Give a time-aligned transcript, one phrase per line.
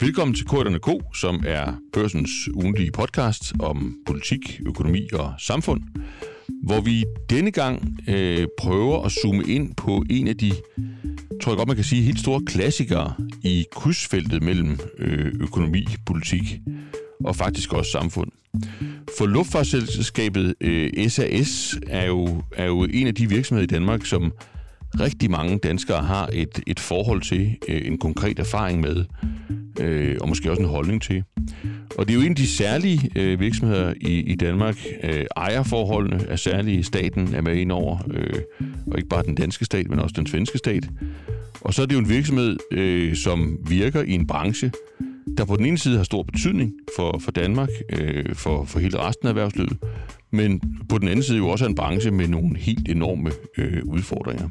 [0.00, 5.82] Velkommen til Korterne K, som er børsens ugentlige podcast om politik, økonomi og samfund,
[6.62, 10.52] hvor vi denne gang øh, prøver at zoome ind på en af de,
[11.42, 16.60] tror jeg godt man kan sige, helt store klassikere i krydsfeltet mellem øh, økonomi, politik
[17.24, 18.30] og faktisk også samfund.
[19.18, 24.32] For luftfartsselskabet øh, SAS er jo, er jo en af de virksomheder i Danmark, som
[25.00, 29.04] rigtig mange danskere har et, et forhold til, øh, en konkret erfaring med,
[29.80, 31.24] øh, og måske også en holdning til.
[31.98, 34.76] Og det er jo en af de særlige øh, virksomheder i, i Danmark.
[35.02, 36.84] Øh, ejerforholdene er særlige.
[36.84, 38.40] Staten er med ind over, øh,
[38.86, 40.88] og ikke bare den danske stat, men også den svenske stat.
[41.60, 44.72] Og så er det jo en virksomhed, øh, som virker i en branche,
[45.38, 48.98] der på den ene side har stor betydning for, for Danmark, øh, for, for hele
[48.98, 49.78] resten af erhvervslivet,
[50.30, 53.82] men på den anden side jo også er en branche med nogle helt enorme øh,
[53.84, 54.48] udfordringer.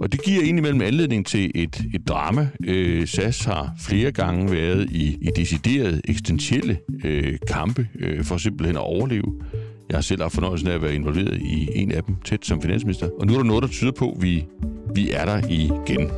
[0.00, 2.48] Og det giver indimellem anledning til et, et drama.
[2.64, 8.76] Øh, SAS har flere gange været i, i deciderede eksistentielle øh, kampe øh, for simpelthen
[8.76, 9.42] at overleve.
[9.88, 12.62] Jeg har selv haft fornøjelsen af at være involveret i en af dem tæt som
[12.62, 13.08] finansminister.
[13.20, 14.44] Og nu er der noget, der tyder på, at vi,
[14.94, 16.10] vi er der igen.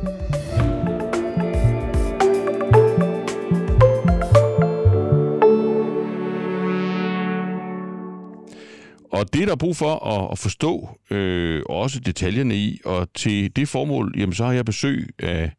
[9.11, 13.55] Og det er der brug for at, at forstå øh, også detaljerne i, og til
[13.55, 15.51] det formål, jamen så har jeg besøg af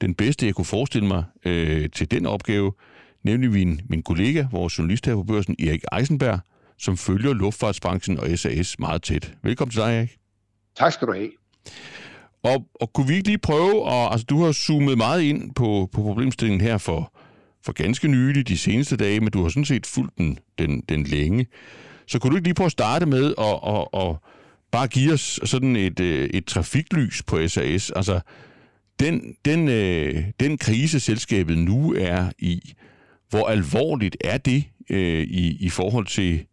[0.00, 2.72] den bedste, jeg kunne forestille mig øh, til den opgave,
[3.22, 6.40] nemlig min, min kollega, vores journalist her på børsen, Erik Eisenberg,
[6.78, 9.32] som følger luftfartsbranchen og SAS meget tæt.
[9.42, 10.16] Velkommen til dig, Erik.
[10.76, 11.30] Tak skal du have.
[12.42, 15.88] Og, og kunne vi ikke lige prøve, og, altså du har zoomet meget ind på,
[15.92, 17.12] på problemstillingen her for,
[17.64, 21.04] for ganske nylig, de seneste dage, men du har sådan set fulgt den, den, den
[21.04, 21.46] længe.
[22.06, 24.16] Så kunne du ikke lige prøve at starte med at, at, at
[24.70, 27.90] bare give os sådan et, øh, et trafiklys på SAS?
[27.90, 28.20] Altså,
[29.00, 32.74] den, den, øh, den krise, selskabet nu er i,
[33.30, 36.46] hvor alvorligt er det øh, i, i forhold til,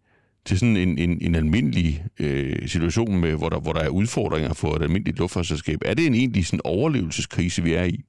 [0.46, 4.54] til sådan en, en, en almindelig øh, situation, med, hvor, der, hvor der er udfordringer
[4.54, 5.80] for et almindeligt luftfartsselskab?
[5.86, 8.00] Er det en egentlig sådan overlevelseskrise, vi er i?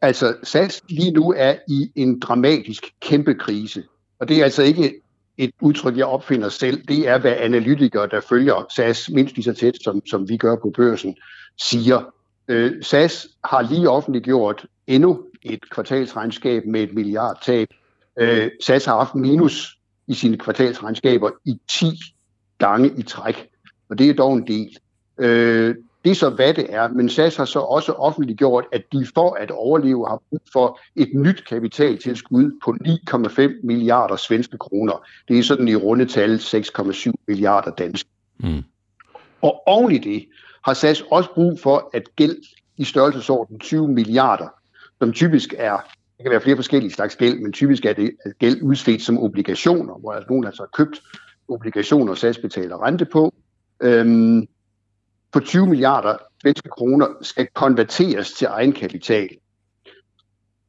[0.00, 3.82] Altså, SAS lige nu er i en dramatisk kæmpe krise.
[4.20, 4.94] Og det er altså ikke
[5.38, 9.52] et udtryk, jeg opfinder selv, det er, hvad analytikere, der følger SAS mindst lige så
[9.52, 11.16] tæt, som, som vi gør på børsen,
[11.60, 12.12] siger.
[12.48, 17.68] Øh, SAS har lige offentliggjort endnu et kvartalsregnskab med et milliardtab.
[18.18, 21.86] Øh, SAS har haft minus i sine kvartalsregnskaber i 10
[22.58, 23.48] gange i træk,
[23.88, 24.76] og det er dog en del.
[25.18, 25.74] Øh,
[26.06, 26.88] det er så, hvad det er.
[26.88, 31.08] Men SAS har så også offentliggjort, at de for at overleve har brug for et
[31.14, 32.76] nyt kapitaltilskud på
[33.60, 35.06] 9,5 milliarder svenske kroner.
[35.28, 38.08] Det er sådan i rundetal 6,7 milliarder danske.
[38.38, 38.62] Mm.
[39.42, 40.26] Og oven i det
[40.64, 42.36] har SAS også brug for, at gæld
[42.76, 44.48] i størrelsesorden 20 milliarder,
[44.98, 45.76] som typisk er,
[46.16, 49.98] det kan være flere forskellige slags gæld, men typisk er det gæld udstedt som obligationer,
[49.98, 51.02] hvor altså nogen altså har købt
[51.48, 53.34] obligationer, SAS betaler rente på.
[53.82, 54.48] Øhm,
[55.36, 59.28] på 20 milliarder svenske kroner skal konverteres til egenkapital.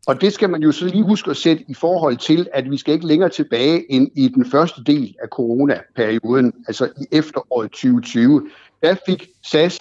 [0.08, 2.78] Og det skal man jo så lige huske at sætte i forhold til, at vi
[2.78, 8.50] skal ikke længere tilbage end i den første del af coronaperioden, altså i efteråret 2020.
[8.84, 9.80] Der fik SAS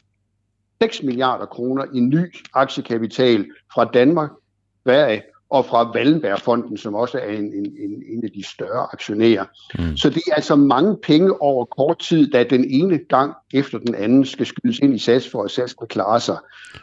[0.82, 4.30] 6 milliarder kroner i ny aktiekapital fra Danmark,
[4.82, 9.44] Sverige og fra Wallenbergfonden, som også er en, en, en af de større aktionærer.
[9.78, 9.96] Mm.
[9.96, 13.94] Så det er altså mange penge over kort tid, da den ene gang efter den
[13.94, 16.36] anden skal skydes ind i SAS, for at SAS kan klare sig.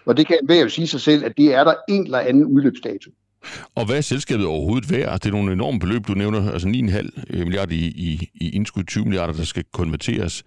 [0.05, 2.45] Og det kan jeg jo sige sig selv, at det er der en eller anden
[2.45, 3.11] udløbsdato.
[3.75, 5.19] Og hvad er selskabet overhovedet værd?
[5.19, 9.03] Det er nogle enorme beløb, du nævner, altså 9,5 milliarder i, i, i indskud, 20
[9.05, 10.43] milliarder, der skal konverteres.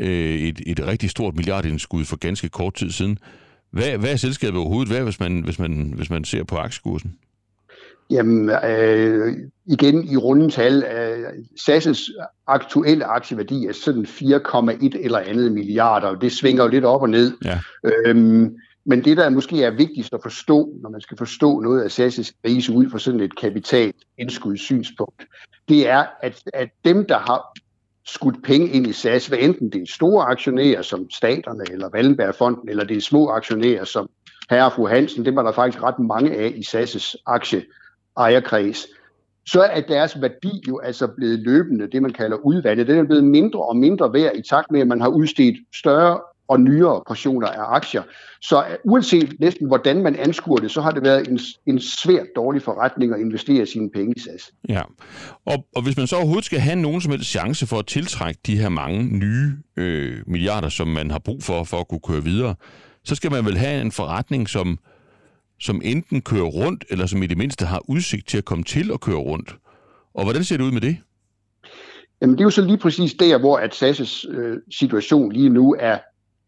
[0.00, 3.18] Øh, et, et rigtig stort milliardindskud for ganske kort tid siden.
[3.70, 7.14] Hvad, hvad er selskabet overhovedet værd, hvis man, hvis man, hvis man ser på aktiekursen?
[8.10, 11.28] Jamen, øh, igen i rundetal, øh,
[11.60, 17.02] SAS' aktuelle aktieværdi er sådan 4,1 eller andet milliarder, og det svinger jo lidt op
[17.02, 17.32] og ned.
[17.44, 17.58] Ja.
[17.84, 18.56] Øhm,
[18.86, 22.32] men det, der måske er vigtigst at forstå, når man skal forstå noget af SAS'
[22.44, 25.26] krise ud fra sådan et kapitalindskudsynspunkt,
[25.68, 27.58] det er, at, at dem, der har
[28.06, 32.68] skudt penge ind i SAS, hvad enten det er store aktionærer som staterne eller Wallenbergfonden,
[32.68, 34.08] eller det er små aktionærer som
[34.50, 37.64] herre og fru Hansen, det var der faktisk ret mange af i SAS' aktie
[38.16, 38.86] ejerkreds,
[39.46, 42.86] så er deres værdi jo altså blevet løbende, det man kalder udvandet.
[42.86, 46.20] Den er blevet mindre og mindre værd i takt med, at man har udstedt større
[46.48, 48.02] og nyere portioner af aktier.
[48.42, 52.26] Så øh, uanset næsten hvordan man anskuer det, så har det været en, en svært
[52.36, 54.52] dårlig forretning at investere sine penge i SAS.
[54.68, 54.82] Ja,
[55.46, 58.40] og, og hvis man så overhovedet skal have nogen som helst chance for at tiltrække
[58.46, 62.24] de her mange nye øh, milliarder, som man har brug for, for at kunne køre
[62.24, 62.54] videre,
[63.04, 64.78] så skal man vel have en forretning, som
[65.60, 68.90] som enten kører rundt, eller som i det mindste har udsigt til at komme til
[68.92, 69.56] at køre rundt.
[70.14, 70.96] Og hvordan ser det ud med det?
[72.20, 75.76] Jamen det er jo så lige præcis der, hvor at SAS' øh, situation lige nu
[75.80, 75.98] er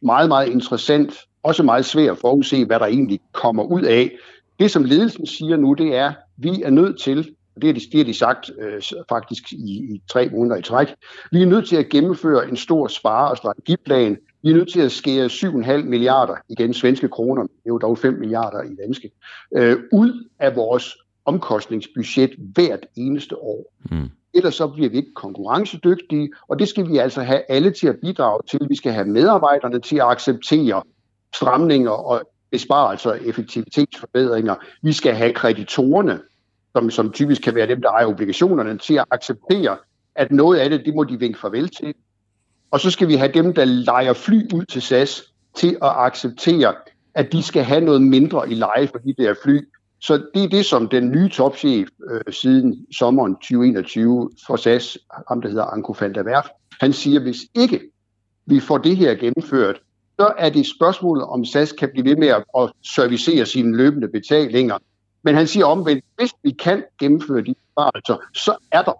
[0.02, 1.14] meget, meget interessant.
[1.42, 4.10] Også meget svært at forudse, hvad der egentlig kommer ud af.
[4.58, 7.18] Det, som ledelsen siger nu, det er, at vi er nødt til,
[7.56, 10.62] og det har de, det har de sagt øh, faktisk i, i tre måneder i
[10.62, 10.88] træk,
[11.32, 14.16] vi er nødt til at gennemføre en stor spare- og strategiplan.
[14.42, 17.98] Vi er nødt til at skære 7,5 milliarder, igen svenske kroner, det er jo dog
[17.98, 19.10] 5 milliarder i danske,
[19.56, 23.72] øh, ud af vores omkostningsbudget hvert eneste år.
[23.90, 24.10] Mm.
[24.34, 27.96] Ellers så bliver vi ikke konkurrencedygtige, og det skal vi altså have alle til at
[28.02, 28.60] bidrage til.
[28.68, 30.82] Vi skal have medarbejderne til at acceptere
[31.34, 34.54] stramninger og besparelser og effektivitetsforbedringer.
[34.82, 36.20] Vi skal have kreditorerne,
[36.76, 39.76] som, som typisk kan være dem, der ejer obligationerne, til at acceptere,
[40.14, 41.94] at noget af det, det må de vinke farvel til.
[42.70, 45.22] Og så skal vi have dem, der leger fly ud til SAS,
[45.54, 46.74] til at acceptere,
[47.14, 49.60] at de skal have noget mindre i leje for de der fly,
[50.00, 54.98] så det er det, som den nye topchef øh, siden sommeren 2021 for SAS,
[55.28, 56.46] ham der hedder Anko van der Werf,
[56.80, 57.80] han siger, hvis ikke
[58.46, 59.80] vi får det her gennemført,
[60.20, 64.08] så er det spørgsmålet, om SAS kan blive ved med at, at servicere sine løbende
[64.08, 64.78] betalinger.
[65.22, 68.92] Men han siger omvendt, hvis vi kan gennemføre de besparelser, så er der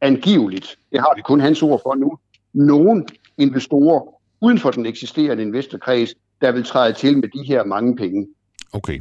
[0.00, 2.18] angiveligt, det har vi kun hans ord for nu,
[2.58, 3.06] nogen
[3.38, 4.00] investorer
[4.40, 8.26] uden for den eksisterende investorkreds, der vil træde til med de her mange penge.
[8.72, 9.00] Okay,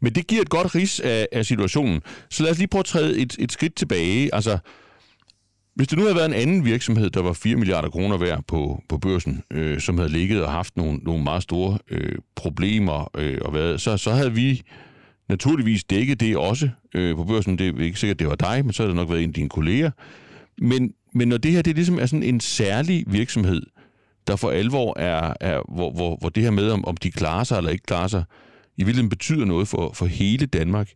[0.00, 2.00] men det giver et godt ris af, af situationen.
[2.30, 4.34] Så lad os lige prøve at træde et, et skridt tilbage.
[4.34, 4.58] Altså,
[5.74, 8.82] hvis det nu havde været en anden virksomhed, der var 4 milliarder kroner værd på,
[8.88, 13.38] på børsen, øh, som havde ligget og haft nogle, nogle meget store øh, problemer, øh,
[13.40, 14.62] og hvad, så, så havde vi
[15.28, 17.58] naturligvis dækket det også øh, på børsen.
[17.58, 19.34] Det er ikke sikkert, det var dig, men så havde det nok været en af
[19.34, 19.90] dine kolleger.
[20.58, 23.62] Men, men når det her det er ligesom er sådan en særlig virksomhed,
[24.26, 27.44] der for alvor er, er hvor, hvor, hvor det her med, om, om de klarer
[27.44, 28.24] sig eller ikke klarer sig,
[28.76, 30.92] i virkeligheden betyder noget for, for hele Danmark.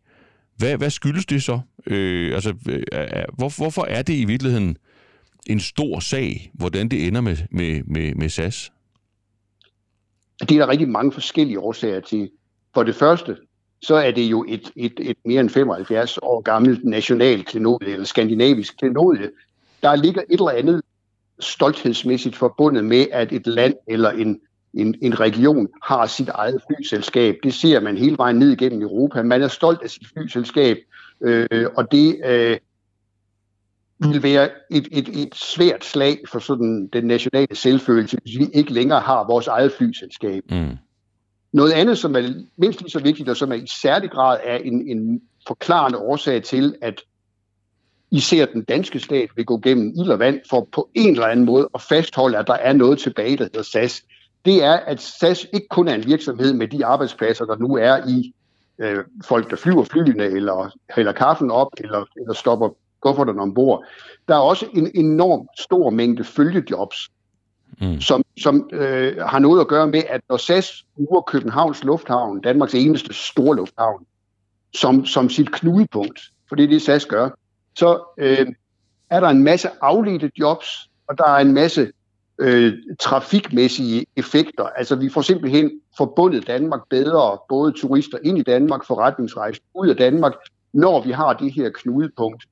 [0.56, 1.60] Hvad, hvad skyldes det så?
[1.86, 2.82] Øh, altså, øh,
[3.38, 4.76] hvor, hvorfor er det i virkeligheden
[5.46, 8.72] en stor sag, hvordan det ender med, med, med, med SAS?
[10.40, 12.30] Det er der rigtig mange forskellige årsager til.
[12.74, 13.36] For det første,
[13.82, 18.06] så er det jo et, et, et mere end 75 år gammelt national klenodie, eller
[18.06, 19.30] skandinavisk klenodie.
[19.82, 20.82] Der ligger et eller andet
[21.40, 24.40] stolthedsmæssigt forbundet med, at et land eller en
[24.74, 27.36] en, en region har sit eget flyselskab.
[27.42, 29.22] Det ser man hele vejen ned igennem Europa.
[29.22, 30.76] Man er stolt af sit flyselskab,
[31.20, 32.58] øh, og det øh,
[33.98, 38.72] vil være et, et, et svært slag for sådan den nationale selvfølelse, hvis vi ikke
[38.72, 40.42] længere har vores eget flyselskab.
[40.50, 40.76] Mm.
[41.52, 42.22] Noget andet, som er
[42.56, 46.42] mindst lige så vigtigt, og som er i særlig grad er en, en forklarende årsag
[46.42, 47.00] til, at
[48.10, 51.46] især den danske stat vil gå gennem ild og vand for på en eller anden
[51.46, 54.02] måde at fastholde, at der er noget tilbage, der hedder SAS
[54.44, 58.08] det er, at SAS ikke kun er en virksomhed med de arbejdspladser, der nu er
[58.08, 58.34] i
[58.78, 62.68] øh, folk, der flyver flyene, eller hælder kaffen op, eller, eller stopper
[63.00, 63.84] kufferterne ombord.
[64.28, 67.10] Der er også en enorm stor mængde følgejobs,
[67.80, 68.00] mm.
[68.00, 72.74] som, som øh, har noget at gøre med, at når SAS bruger Københavns Lufthavn, Danmarks
[72.74, 74.06] eneste store lufthavn,
[74.74, 77.28] som, som sit knudepunkt, for det er det, SAS gør,
[77.80, 78.46] så øh,
[79.10, 81.92] er der en masse afledte jobs, og der er en masse
[82.38, 84.64] øh, trafikmæssige effekter.
[84.64, 89.96] Altså vi får simpelthen forbundet Danmark bedre, både turister ind i Danmark, forretningsrejser ud af
[89.96, 90.32] Danmark,
[90.72, 92.44] når vi har det her knudepunkt.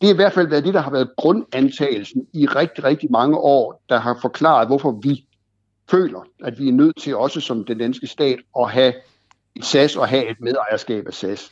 [0.00, 3.38] Det er i hvert fald været det, der har været grundantagelsen i rigtig, rigtig mange
[3.38, 5.26] år, der har forklaret, hvorfor vi
[5.90, 8.92] føler, at vi er nødt til også som den danske stat at have
[9.62, 11.50] SAS og have et medejerskab af SAS.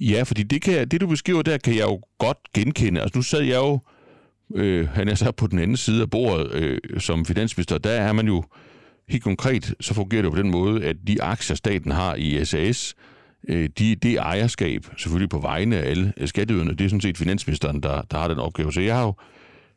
[0.00, 3.00] Ja, fordi det, kan, det du beskriver der, kan jeg jo godt genkende.
[3.00, 3.80] Altså nu sad jeg jo
[4.54, 8.12] øh, han er så på den anden side af bordet øh, som finansminister, der er
[8.12, 8.44] man jo
[9.08, 12.94] helt konkret, så fungerer det på den måde, at de aktier, staten har i SAS,
[13.48, 17.82] øh, de, det ejerskab, selvfølgelig på vegne af alle skatteyderne, det er sådan set finansministeren,
[17.82, 18.72] der, der har den opgave.
[18.72, 19.14] Så jeg har jo,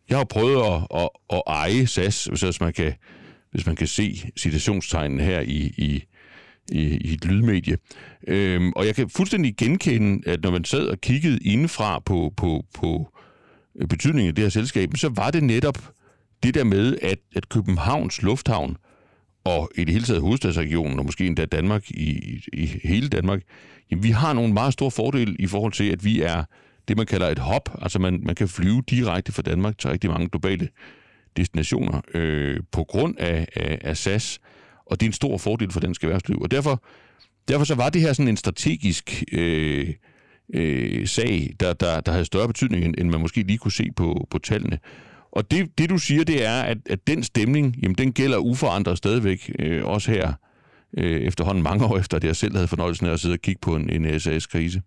[0.10, 2.94] jeg har prøvet at, at, at eje SAS, hvis man kan,
[3.52, 6.04] hvis man kan se citationstegnen her i, i,
[6.72, 7.78] i, i et lydmedie.
[8.28, 12.66] Øhm, og jeg kan fuldstændig genkende, at når man sad og kiggede indefra på, på,
[12.74, 13.14] på
[13.90, 15.78] betydningen af det her selskab, så var det netop
[16.44, 18.78] det der med, at, at Københavns Lufthavn
[19.44, 23.42] og i det hele taget hovedstadsregionen, og måske endda Danmark, i, i hele Danmark,
[23.92, 26.44] jamen, vi har nogle meget store fordele i forhold til, at vi er
[26.88, 27.70] det, man kalder et hop.
[27.82, 30.70] Altså man, man kan flyve direkte fra Danmark til rigtig mange globale
[31.38, 34.40] destinationer øh, på grund af, af, af SAS,
[34.86, 36.42] og det er en stor fordel for dansk erhvervsliv.
[36.42, 36.84] Og derfor,
[37.48, 39.94] derfor så var det her sådan en strategisk øh,
[40.54, 43.90] øh, sag, der, der, der havde større betydning, end, end man måske lige kunne se
[43.96, 44.80] på, på tallene.
[45.32, 48.98] Og det, det du siger, det er, at, at den stemning, jamen den gælder uforandret
[48.98, 50.34] stadigvæk, øh, også her
[50.98, 53.60] øh, efterhånden mange år efter, at jeg selv havde fornøjelsen af at sidde og kigge
[53.62, 54.82] på en, en SAS-krise?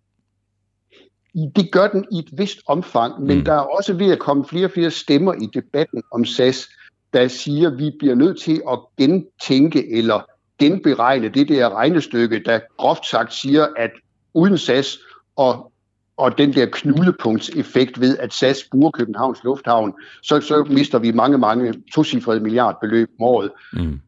[1.57, 3.45] Det gør den i et vist omfang, men mm.
[3.45, 6.69] der er også ved at komme flere og flere stemmer i debatten om SAS,
[7.13, 10.21] der siger, at vi bliver nødt til at gentænke eller
[10.59, 13.91] genberegne det der regnestykke, der groft sagt siger, at
[14.35, 14.99] uden SAS
[15.37, 15.73] og,
[16.17, 21.39] og den der knudepunktseffekt ved, at SAS bruger Københavns Lufthavn, så, så mister vi mange,
[21.39, 23.51] mange tocifrede milliardbeløb om året.
[23.73, 24.01] Mm.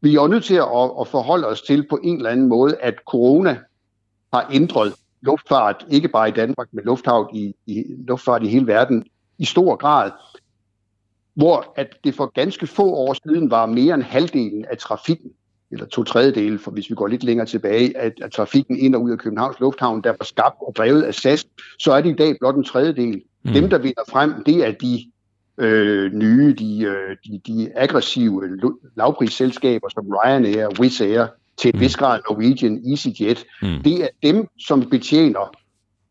[0.00, 2.76] Vi er jo nødt til at, at forholde os til på en eller anden måde,
[2.80, 3.58] at corona
[4.32, 9.04] har ændret luftfart, ikke bare i Danmark, men luftfart i, i, luftfart i hele verden,
[9.38, 10.10] i stor grad,
[11.38, 15.30] hvor at det for ganske få år siden var mere end halvdelen af trafikken,
[15.70, 19.02] eller to tredjedele, for hvis vi går lidt længere tilbage, at, at trafikken ind og
[19.02, 21.46] ud af Københavns Lufthavn, der var skabt og drevet af SAS,
[21.78, 23.22] så er det i dag blot en tredjedel.
[23.44, 23.52] Mm.
[23.52, 25.04] Dem, der vinder frem, det er de
[25.58, 28.60] øh, nye, de, øh, de, de aggressive
[28.96, 31.26] lavprisselskaber som Ryanair, Wizz Air,
[31.56, 31.80] til et mm.
[31.80, 33.44] vis grad Norwegian, EasyJet.
[33.62, 33.82] Mm.
[33.84, 35.54] Det er dem, som betjener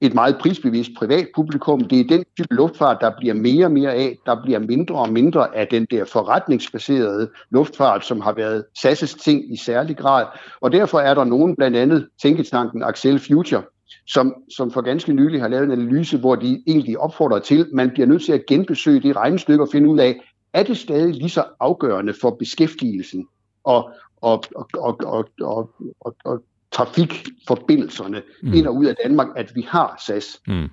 [0.01, 1.80] et meget prisbevidst privat publikum.
[1.84, 4.18] Det er den type luftfart, der bliver mere og mere af.
[4.25, 9.54] Der bliver mindre og mindre af den der forretningsbaserede luftfart, som har været SAS' ting
[9.54, 10.25] i særlig grad.
[10.62, 13.63] Og derfor er der nogen, blandt andet tænketanken Axel Future,
[14.08, 17.68] som, som for ganske nylig har lavet en analyse, hvor de egentlig opfordrer til, at
[17.74, 20.22] man bliver nødt til at genbesøge det regnestykke og finde ud af,
[20.54, 23.27] er det stadig lige så afgørende for beskæftigelsen
[23.63, 25.70] og, og, og, og, og, og,
[26.01, 26.44] og, og
[26.77, 28.53] trafikforbindelserne mm.
[28.53, 30.41] ind og ud af Danmark, at vi har SAS.
[30.48, 30.69] Mm.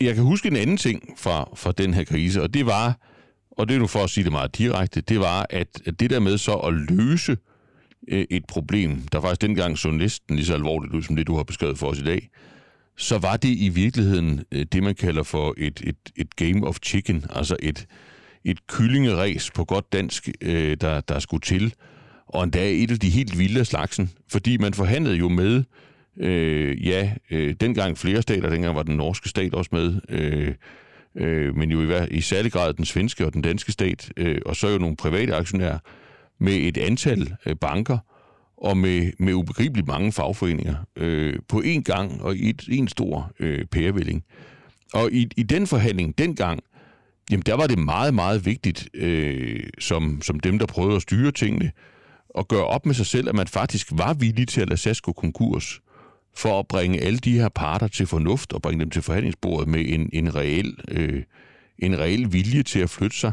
[0.00, 2.98] Jeg kan huske en anden ting fra, fra den her krise, og det var,
[3.50, 6.20] og det er nu for at sige det meget direkte, det var, at, det der
[6.20, 7.36] med så at løse
[8.08, 11.36] øh, et problem, der faktisk dengang så næsten lige så alvorligt ud, som det du
[11.36, 12.30] har beskrevet for os i dag,
[12.96, 16.78] så var det i virkeligheden øh, det, man kalder for et, et, et game of
[16.82, 17.86] chicken, altså et,
[18.44, 21.74] et kyllingeræs på godt dansk, øh, der, der skulle til,
[22.30, 25.64] og endda et af de helt vilde af slagsen, fordi man forhandlede jo med,
[26.16, 30.54] øh, ja, øh, dengang flere stater, dengang var den norske stat også med, øh,
[31.16, 34.56] øh, men jo i, i særlig grad den svenske og den danske stat, øh, og
[34.56, 35.78] så jo nogle private aktionærer,
[36.40, 37.98] med et antal øh, banker,
[38.56, 43.32] og med, med ubegribeligt mange fagforeninger øh, på én gang og i et, en stor
[43.40, 44.24] øh, pærevælling.
[44.92, 46.60] Og i, i den forhandling dengang,
[47.30, 51.32] jamen der var det meget, meget vigtigt, øh, som, som dem, der prøvede at styre
[51.32, 51.72] tingene,
[52.38, 55.00] at gøre op med sig selv, at man faktisk var villig til at lade SAS
[55.00, 55.80] gå konkurs,
[56.36, 59.84] for at bringe alle de her parter til fornuft og bringe dem til forhandlingsbordet med
[59.88, 61.22] en, en, reel, øh,
[61.78, 63.32] en reel vilje til at flytte sig.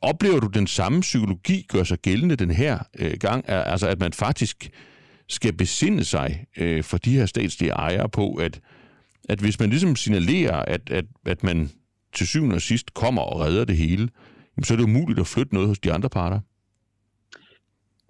[0.00, 3.48] Oplever du den samme psykologi gør sig gældende den her øh, gang?
[3.48, 4.70] Altså at man faktisk
[5.28, 8.60] skal besinde sig øh, for de her statslige ejere på, at,
[9.28, 11.70] at hvis man ligesom signalerer, at, at, at man
[12.14, 14.08] til syvende og sidst kommer og redder det hele,
[14.62, 16.40] så er det umuligt at flytte noget hos de andre parter.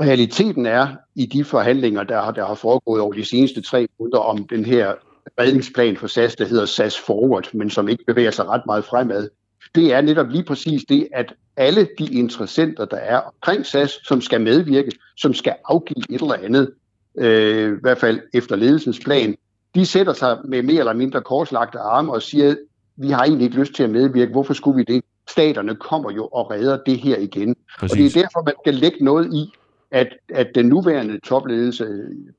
[0.01, 4.19] Realiteten er i de forhandlinger, der har, der har foregået over de seneste tre måneder
[4.19, 4.95] om den her
[5.41, 9.29] redningsplan for SAS, der hedder SAS Forward, men som ikke bevæger sig ret meget fremad,
[9.75, 14.21] det er netop lige præcis det, at alle de interessenter, der er omkring SAS, som
[14.21, 16.71] skal medvirke, som skal afgive et eller andet,
[17.19, 19.37] øh, i hvert fald efter ledelsens plan,
[19.75, 22.55] de sætter sig med mere eller mindre korslagte arme og siger,
[22.97, 25.05] vi har egentlig ikke lyst til at medvirke, hvorfor skulle vi det?
[25.31, 27.57] Staterne kommer jo og redder det her igen.
[27.79, 27.93] Præcis.
[27.93, 29.53] Og det er derfor, man skal lægge noget i,
[29.91, 31.87] at, at den nuværende topledelse,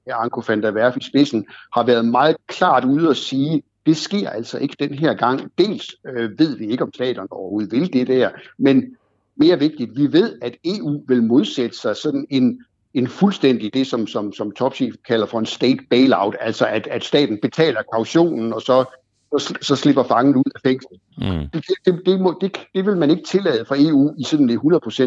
[0.08, 4.30] Anko van der Werf i spidsen, har været meget klart ude at sige, det sker
[4.30, 5.52] altså ikke den her gang.
[5.58, 8.96] Dels øh, ved vi ikke, om staterne overhovedet vil det der, men
[9.36, 12.62] mere vigtigt, vi ved, at EU vil modsætte sig sådan en,
[12.94, 17.04] en fuldstændig det, som, som, som topchef kalder for en state bailout, altså at, at
[17.04, 18.86] staten betaler kautionen, og så,
[19.38, 21.00] så, så slipper fangen ud af fængslet.
[21.18, 21.50] Mm.
[21.54, 24.60] Det, det, det, må, det, det vil man ikke tillade fra EU i sådan et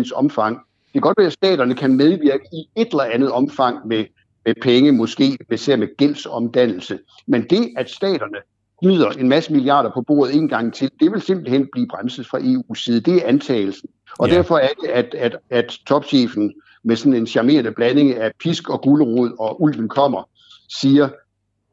[0.06, 0.60] 100% omfang.
[0.92, 4.04] Det kan godt være, at staterne kan medvirke i et eller andet omfang med,
[4.46, 6.98] med penge, måske med, med gældsomdannelse.
[7.26, 8.38] Men det, at staterne
[8.82, 12.38] smider en masse milliarder på bordet en gang til, det vil simpelthen blive bremset fra
[12.38, 13.00] EU's side.
[13.00, 13.88] Det er antagelsen.
[14.18, 14.34] Og ja.
[14.34, 16.52] derfor er det, at, at, at topchefen
[16.84, 20.28] med sådan en charmerende blanding af pisk og gulerod og ulven kommer,
[20.80, 21.08] siger,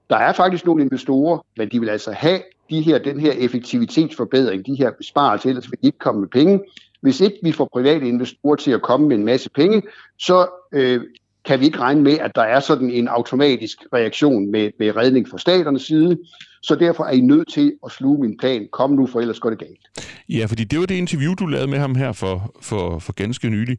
[0.10, 4.66] der er faktisk nogle investorer, men de vil altså have de her, den her effektivitetsforbedring,
[4.66, 6.60] de her besparelser, ellers vil de ikke komme med penge.
[7.02, 9.82] Hvis ikke vi får private investorer til at komme med en masse penge,
[10.20, 11.02] så øh,
[11.46, 15.30] kan vi ikke regne med, at der er sådan en automatisk reaktion med, med redning
[15.30, 16.18] fra staternes side.
[16.62, 18.68] Så derfor er I nødt til at sluge min plan.
[18.72, 20.08] Kom nu, for ellers går det galt.
[20.30, 23.50] Ja, fordi det var det interview, du lavede med ham her for, for, for ganske
[23.50, 23.78] nylig.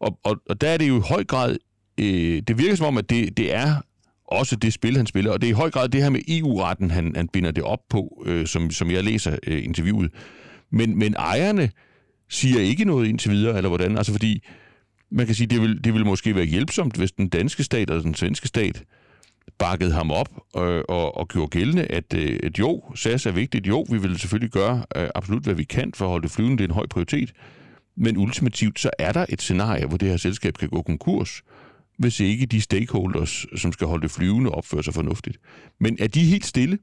[0.00, 1.56] Og, og, og der er det jo i høj grad,
[2.00, 3.74] øh, det virker som om, at det, det er
[4.26, 5.32] også det spil, han spiller.
[5.32, 7.80] Og det er i høj grad det her med EU-retten, han, han binder det op
[7.90, 10.10] på, øh, som, som jeg læser øh, interviewet.
[10.70, 11.70] Men, men ejerne
[12.32, 13.96] siger ikke noget indtil videre, eller hvordan?
[13.96, 14.42] Altså fordi
[15.10, 18.02] man kan sige, det vil, det vil måske være hjælpsomt, hvis den danske stat eller
[18.02, 18.84] den svenske stat
[19.58, 23.66] bakkede ham op øh, og, og gjorde gældende, at, øh, at jo, SAS er vigtigt,
[23.66, 26.58] jo, vi vil selvfølgelig gøre øh, absolut, hvad vi kan for at holde det flyvende,
[26.58, 27.32] det er en høj prioritet,
[27.96, 31.42] men ultimativt så er der et scenarie, hvor det her selskab kan gå konkurs,
[31.98, 35.38] hvis ikke de stakeholders, som skal holde det flyvende, opfører sig fornuftigt.
[35.80, 36.78] Men er de helt stille?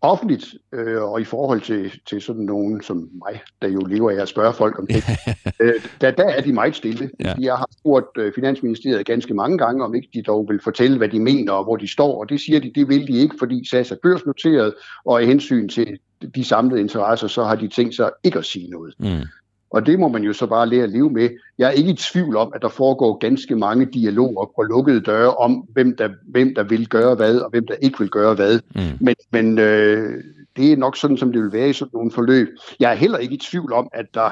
[0.00, 4.22] Offentligt, øh, og i forhold til, til sådan nogen som mig, der jo lever af
[4.22, 5.04] at spørge folk om det,
[5.60, 7.10] øh, der, der er de meget stille.
[7.20, 7.34] Ja.
[7.40, 11.08] Jeg har spurgt øh, Finansministeriet ganske mange gange, om ikke de dog vil fortælle, hvad
[11.08, 13.68] de mener og hvor de står, og det siger de, det vil de ikke, fordi
[13.68, 14.74] SAS er børsnoteret,
[15.04, 15.98] og af hensyn til
[16.34, 18.94] de samlede interesser, så har de tænkt sig ikke at sige noget.
[18.98, 19.26] Mm.
[19.70, 21.28] Og det må man jo så bare lære at leve med.
[21.58, 25.34] Jeg er ikke i tvivl om, at der foregår ganske mange dialoger på lukkede døre
[25.34, 28.60] om, hvem der, hvem der vil gøre hvad, og hvem der ikke vil gøre hvad.
[28.74, 28.80] Mm.
[29.00, 30.24] Men, men øh,
[30.56, 32.48] det er nok sådan, som det vil være i sådan nogle forløb.
[32.80, 34.30] Jeg er heller ikke i tvivl om, at der,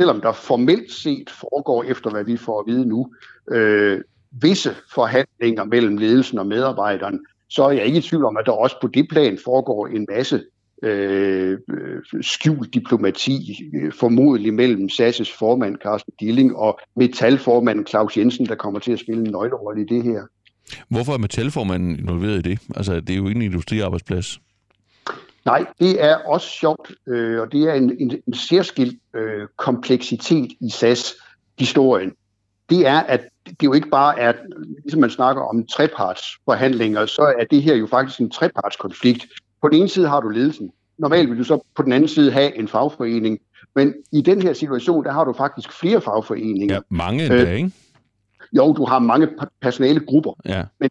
[0.00, 3.08] selvom der formelt set foregår, efter hvad vi får at vide nu,
[3.50, 4.00] øh,
[4.42, 8.52] visse forhandlinger mellem ledelsen og medarbejderen, så er jeg ikke i tvivl om, at der
[8.52, 10.42] også på det plan foregår en masse
[10.84, 11.58] øh,
[12.20, 18.80] skjult diplomati, øh, formodentlig mellem SAS' formand Carsten Dilling og metalformanden Claus Jensen, der kommer
[18.80, 20.22] til at spille en nøglerolle i det her.
[20.88, 22.58] Hvorfor er metalformanden involveret i det?
[22.76, 24.40] Altså, det er jo ikke en industriarbejdsplads.
[25.44, 30.52] Nej, det er også sjovt, øh, og det er en, en, en særskilt øh, kompleksitet
[30.60, 32.12] i SAS-historien.
[32.70, 34.32] Det er, at det jo ikke bare er,
[34.82, 39.26] ligesom man snakker om trepartsforhandlinger, så er det her jo faktisk en trepartskonflikt,
[39.64, 40.70] på den ene side har du ledelsen.
[40.98, 43.38] Normalt vil du så på den anden side have en fagforening.
[43.74, 46.74] Men i den her situation, der har du faktisk flere fagforeninger.
[46.74, 47.72] Ja, mange endda, øh, ikke?
[48.56, 49.28] Jo, du har mange
[49.62, 50.32] personalegrupper.
[50.44, 50.62] Ja.
[50.80, 50.90] Men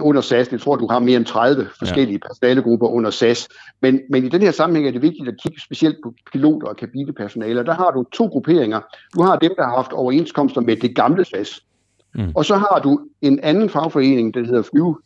[0.00, 2.28] under SAS, jeg tror, du har mere end 30 forskellige ja.
[2.28, 3.48] personalegrupper under SAS.
[3.82, 6.76] Men, men i den her sammenhæng er det vigtigt at kigge specielt på piloter og
[6.76, 7.64] kabinepersonale.
[7.64, 8.80] Der har du to grupperinger.
[9.14, 11.60] Du har dem, der har haft overenskomster med det gamle SAS.
[12.14, 12.32] Mm.
[12.34, 14.96] Og så har du en anden fagforening, der hedder FLU,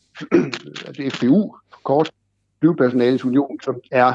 [0.96, 2.10] det er FLU, kort,
[2.62, 4.14] flyvepersonalets union, som er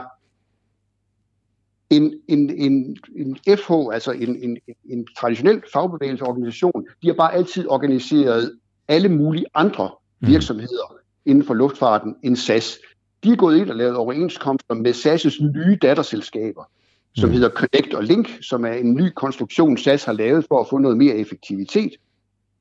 [1.90, 4.58] en, en, en, en FH, altså en, en,
[4.90, 8.58] en traditionel fagbevægelsesorganisation, de har bare altid organiseret
[8.88, 10.32] alle mulige andre mhm.
[10.32, 11.32] virksomheder mm.
[11.32, 12.78] inden for luftfarten end SAS.
[13.24, 16.64] De er gået ind og lavet overenskomster med SAS' nye datterselskaber,
[17.16, 17.34] som mm.
[17.34, 20.78] hedder Connect og Link, som er en ny konstruktion, SAS har lavet for at få
[20.78, 21.92] noget mere effektivitet.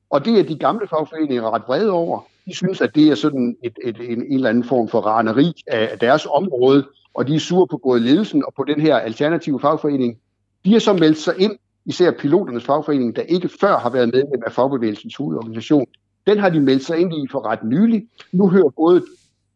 [0.09, 2.21] Og det er de gamle fagforeninger ret vrede over.
[2.47, 5.53] De synes, at det er sådan et, et, en, en eller anden form for raneri
[5.67, 9.59] af deres område, og de er sure på både ledelsen og på den her alternative
[9.59, 10.17] fagforening.
[10.65, 14.41] De har så meldt sig ind, især piloternes fagforening, der ikke før har været medlem
[14.45, 15.85] af fagbevægelsens hovedorganisation.
[16.27, 18.07] Den har de meldt sig ind i for ret nylig.
[18.31, 19.03] Nu hører både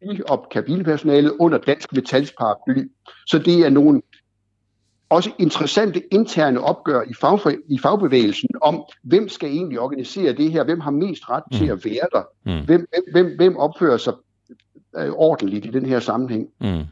[0.02, 2.90] de og kabinepersonalet under dansk metalsparaply.
[3.26, 4.02] Så det er nogle
[5.12, 10.64] også interessante interne opgør i, fag, i fagbevægelsen om, hvem skal egentlig organisere det her,
[10.64, 11.58] hvem har mest ret mm.
[11.58, 12.66] til at være der, mm.
[12.66, 14.12] hvem, hvem, hvem opfører sig
[14.96, 16.46] øh, ordentligt i den her sammenhæng.
[16.60, 16.84] Mm.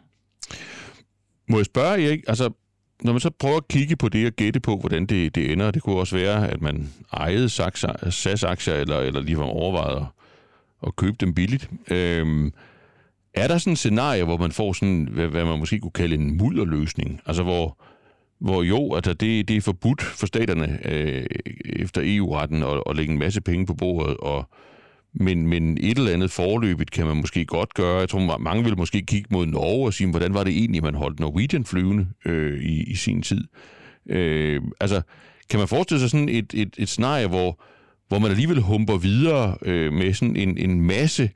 [1.49, 2.51] Må jeg spørge, Erik, altså
[3.03, 5.71] når man så prøver at kigge på det og gætte på, hvordan det, det ender,
[5.71, 10.07] det kunne også være, at man ejede SAS-aktier, eller, eller ligefrem overvejede
[10.87, 11.71] at købe dem billigt.
[11.91, 12.53] Øhm,
[13.35, 16.15] er der sådan et scenarie, hvor man får sådan, hvad, hvad man måske kunne kalde
[16.15, 17.21] en mudderløsning?
[17.27, 17.77] Altså hvor,
[18.41, 21.27] hvor jo, altså det, det er forbudt for staterne øh,
[21.65, 24.49] efter EU-retten at, at lægge en masse penge på bordet, og,
[25.15, 27.99] men, men et eller andet forløbigt kan man måske godt gøre.
[27.99, 30.95] Jeg tror, mange vil måske kigge mod Norge og sige, hvordan var det egentlig, man
[30.95, 33.45] holdt Norwegian flyvende øh, i, i sin tid?
[34.09, 35.03] Øh, altså,
[35.51, 37.63] kan man forestille sig sådan et, et, et scenarie, hvor,
[38.09, 41.31] hvor man alligevel humper videre øh, med sådan en, en masse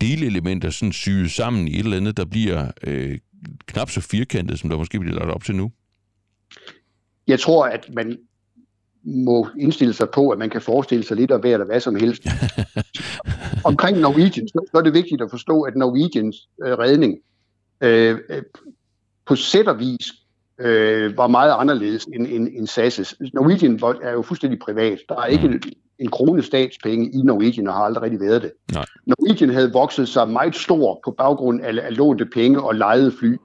[0.00, 3.18] delelementer sådan syet sammen i et eller andet, der bliver øh,
[3.66, 5.70] knap så firkantet, som der måske bliver lagt op til nu?
[7.26, 8.18] Jeg tror, at man
[9.04, 11.94] må indstille sig på, at man kan forestille sig lidt af hvad eller hvad som
[11.94, 12.22] helst.
[13.64, 17.18] Omkring Norwegian, så er det vigtigt at forstå, at Norwegians øh, redning
[17.80, 18.42] øh, øh,
[19.26, 20.12] på sæt og vis
[20.58, 23.30] øh, var meget anderledes end, end, end SAS'.
[23.34, 24.98] Norwegian er jo fuldstændig privat.
[25.08, 25.54] Der er ikke mm.
[25.54, 25.62] en,
[25.98, 28.52] en krone statspenge i Norwegian, og har aldrig rigtig været det.
[28.72, 28.84] Nej.
[29.06, 33.36] Norwegian havde vokset sig meget stor på baggrund af, af lånte penge og lejede fly.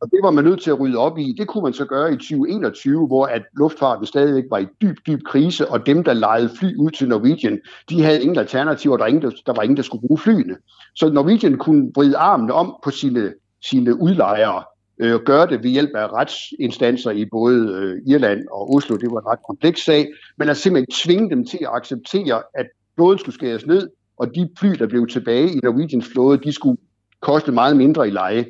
[0.00, 1.34] Og det var man nødt til at rydde op i.
[1.38, 5.20] Det kunne man så gøre i 2021, hvor at luftfarten stadigvæk var i dyb, dyb
[5.26, 9.22] krise, og dem, der lejede fly ud til Norwegian, de havde ingen alternativer, der, ingen,
[9.22, 10.56] der, der var ingen, der skulle bruge flyene.
[10.94, 13.32] Så Norwegian kunne vride armene om på sine,
[13.64, 14.62] sine udlejere,
[14.98, 18.96] øh, og gøre det ved hjælp af retsinstanser i både øh, Irland og Oslo.
[18.96, 22.66] Det var en ret kompleks sag, men at simpelthen tvinge dem til at acceptere, at
[22.96, 26.78] flåden skulle skæres ned, og de fly, der blev tilbage i Norwegians flåde, de skulle
[27.20, 28.44] koste meget mindre i leje.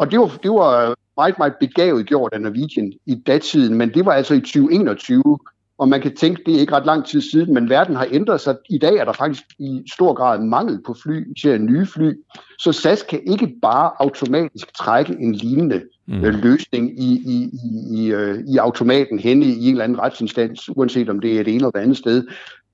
[0.00, 4.04] Og det var, det var meget, meget begavet gjort af Norwegian i datiden, men det
[4.04, 5.38] var altså i 2021,
[5.78, 8.40] og man kan tænke, det er ikke ret lang tid siden, men verden har ændret
[8.40, 8.56] sig.
[8.70, 12.12] I dag er der faktisk i stor grad mangel på fly, især nye fly,
[12.58, 16.24] så SAS kan ikke bare automatisk trække en lignende mm.
[16.24, 19.98] øh, løsning i, i, i, i, øh, i automaten hen i, i en eller anden
[19.98, 22.26] retsinstans, uanset om det er det ene eller det andet sted.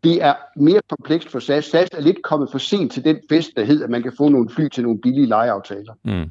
[0.05, 1.65] Det er mere komplekst for SAS.
[1.65, 4.29] SAS er lidt kommet for sent til den fest, der hedder, at man kan få
[4.29, 5.93] nogle fly til nogle billige lejeaftaler.
[6.05, 6.31] Mm.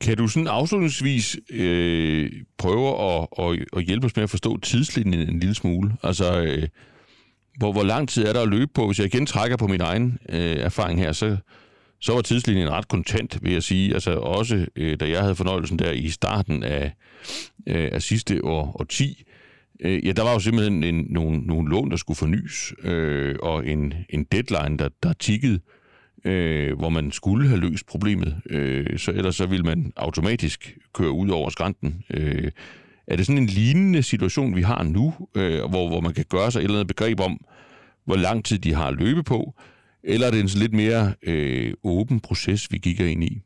[0.00, 5.28] Kan du sådan afslutningsvis øh, prøve at, at, at hjælpe os med at forstå tidslinjen
[5.28, 5.96] en lille smule?
[6.02, 6.68] Altså, øh,
[7.58, 8.86] hvor, hvor lang tid er der at løbe på?
[8.86, 11.36] Hvis jeg igen trækker på min egen øh, erfaring her, så,
[12.00, 13.94] så var tidslinjen ret kontant, vil jeg sige.
[13.94, 16.92] Altså også, øh, da jeg havde fornøjelsen der i starten af,
[17.66, 19.24] øh, af sidste år, år 10,
[19.80, 23.66] øh, ja, der var jo simpelthen en, nogle, nogle lån, der skulle fornyes, øh, og
[23.66, 25.60] en, en deadline, der, der tikkede øh,
[26.76, 31.28] hvor man skulle have løst problemet, øh, så ellers så ville man automatisk køre ud
[31.28, 32.04] over skrænten.
[32.10, 32.50] Øh,
[33.06, 36.50] er det sådan en lignende situation, vi har nu, øh, hvor, hvor man kan gøre
[36.50, 37.40] sig et eller andet begreb om,
[38.04, 39.54] hvor lang tid de har at løbe på,
[40.02, 43.42] eller er det en sådan lidt mere øh, åben proces, vi kigger ind i?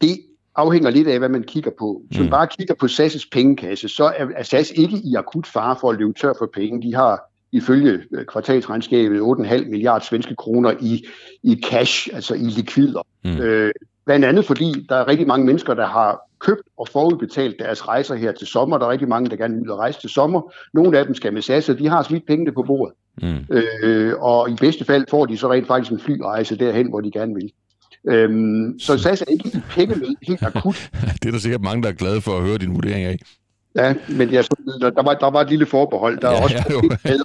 [0.00, 0.20] Det
[0.56, 2.02] afhænger lidt af, hvad man kigger på.
[2.06, 2.30] Hvis man mm.
[2.30, 5.98] bare kigger på SAS' pengekasse, så er, er SAS ikke i akut fare for at
[5.98, 6.82] løbe tør for penge.
[6.82, 11.06] De har ifølge øh, kvartalsregnskabet 8,5 milliarder svenske kroner i,
[11.42, 13.06] i cash, altså i likvider.
[13.24, 13.36] Mm.
[13.36, 13.72] Øh,
[14.06, 18.14] blandt andet fordi der er rigtig mange mennesker, der har købt og forudbetalt deres rejser
[18.14, 18.78] her til sommer.
[18.78, 20.52] Der er rigtig mange, der gerne vil rejse til sommer.
[20.74, 22.94] Nogle af dem skal med SAS, og de har smidt pengene på bordet.
[23.22, 23.56] Mm.
[23.82, 27.10] Øh, og i bedste fald får de så rent faktisk en flyrejse derhen, hvor de
[27.10, 27.52] gerne vil.
[28.08, 30.90] Øhm, så SAS er ikke i pengenød helt akut.
[31.22, 33.18] det er der sikkert mange, der er glade for at høre din vurdering af.
[33.74, 34.44] Ja, men jeg,
[34.80, 36.18] der, var, der var et lille forbehold.
[36.18, 36.56] Der ja, er også
[37.04, 37.16] ja,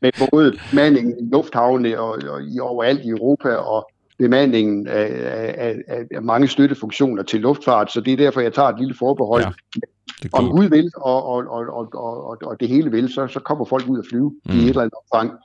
[0.00, 5.10] med, både bemandingen i lufthavne og, og i, overalt i Europa, og bemandingen af,
[5.56, 8.94] af, af, af mange støttefunktioner til luftfart, så det er derfor, jeg tager et lille
[8.98, 9.42] forbehold.
[9.42, 9.50] Ja,
[10.32, 13.64] Om Gud vil, og, og, og, og, og, og det hele vil, så, så kommer
[13.64, 14.52] folk ud at flyve mm.
[14.52, 15.38] i et eller andet omfang.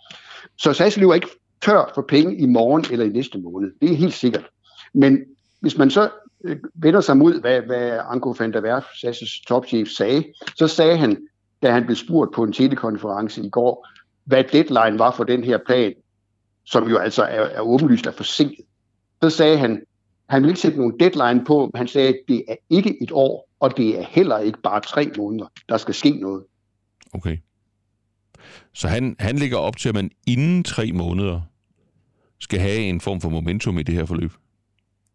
[0.58, 1.28] Så SAS er ikke
[1.62, 3.72] tør for penge i morgen eller i næste måned.
[3.82, 4.46] Det er helt sikkert.
[4.94, 5.20] Men
[5.60, 6.10] hvis man så
[6.74, 10.24] vender sig mod, hvad, hvad Anko van der Werf, SAS' topchef, sagde,
[10.56, 11.28] så sagde han,
[11.64, 13.88] da han blev spurgt på en telekonference i går,
[14.24, 15.94] hvad deadline var for den her plan,
[16.64, 18.66] som jo altså er, er åbenlyst er forsinket.
[19.24, 19.84] Så sagde han,
[20.30, 23.12] han ville ikke sætte nogen deadline på, men han sagde, at det er ikke et
[23.12, 25.46] år, og det er heller ikke bare tre måneder.
[25.70, 26.44] Der skal ske noget.
[27.14, 27.38] Okay.
[28.74, 31.42] Så han, han ligger op til, at man inden tre måneder
[32.40, 34.32] skal have en form for momentum i det her forløb?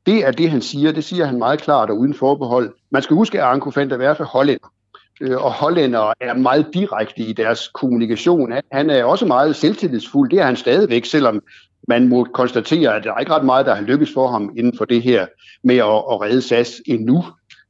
[0.06, 0.92] Det er det, han siger.
[0.92, 2.74] Det siger han meget klart og uden forbehold.
[2.90, 4.72] Man skal huske, at Anko van der Werf er hollænder.
[5.20, 8.52] Øh, og hollænder er meget direkte i deres kommunikation.
[8.72, 10.30] Han er også meget selvtillidsfuld.
[10.30, 11.42] Det er han stadigvæk, selvom
[11.88, 14.78] man må konstatere, at der er ikke ret meget, der har lykkes for ham inden
[14.78, 15.26] for det her
[15.64, 17.24] med at, at redde SAS endnu.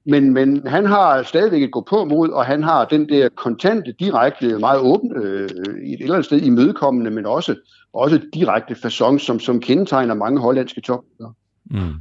[0.06, 3.92] Men, men han har stadigvæk et gå på mod, og han har den der kontante,
[3.92, 5.48] direkte, meget åbne, øh,
[5.84, 7.54] et eller andet sted imødekommende, men også,
[7.92, 11.32] også direkte façon, som, som kendetegner mange hollandske topmøder.
[11.70, 11.94] Mm.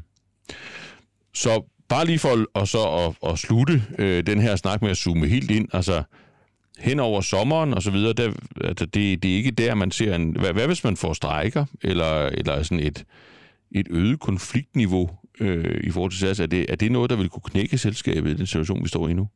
[1.33, 4.97] Så bare lige for og så at, at slutte øh, den her snak med at
[4.97, 6.03] zoome helt ind, altså
[6.79, 8.31] hen over sommeren og så videre, der,
[8.63, 10.35] altså det, det er ikke der, man ser en...
[10.39, 13.05] Hvad, hvad hvis man får strejker, eller, eller sådan et,
[13.71, 16.39] et øget konfliktniveau øh, i forhold til SAS?
[16.39, 19.07] Er det, er det noget, der vil kunne knække selskabet i den situation, vi står
[19.07, 19.27] i nu?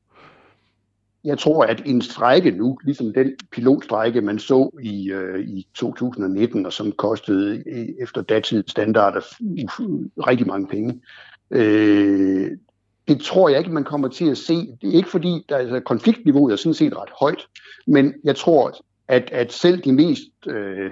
[1.24, 6.66] Jeg tror, at en strække nu, ligesom den pilotstrække, man så i, øh, i 2019,
[6.66, 9.20] og som kostede øh, efter datidens standarder
[10.28, 11.02] rigtig mange penge,
[11.54, 12.52] Øh,
[13.08, 14.78] det tror jeg ikke, man kommer til at se.
[14.82, 17.48] Det er ikke fordi, der, altså, konfliktniveauet er sådan set ret højt,
[17.88, 18.74] men jeg tror,
[19.08, 20.92] at, at selv de mest øh,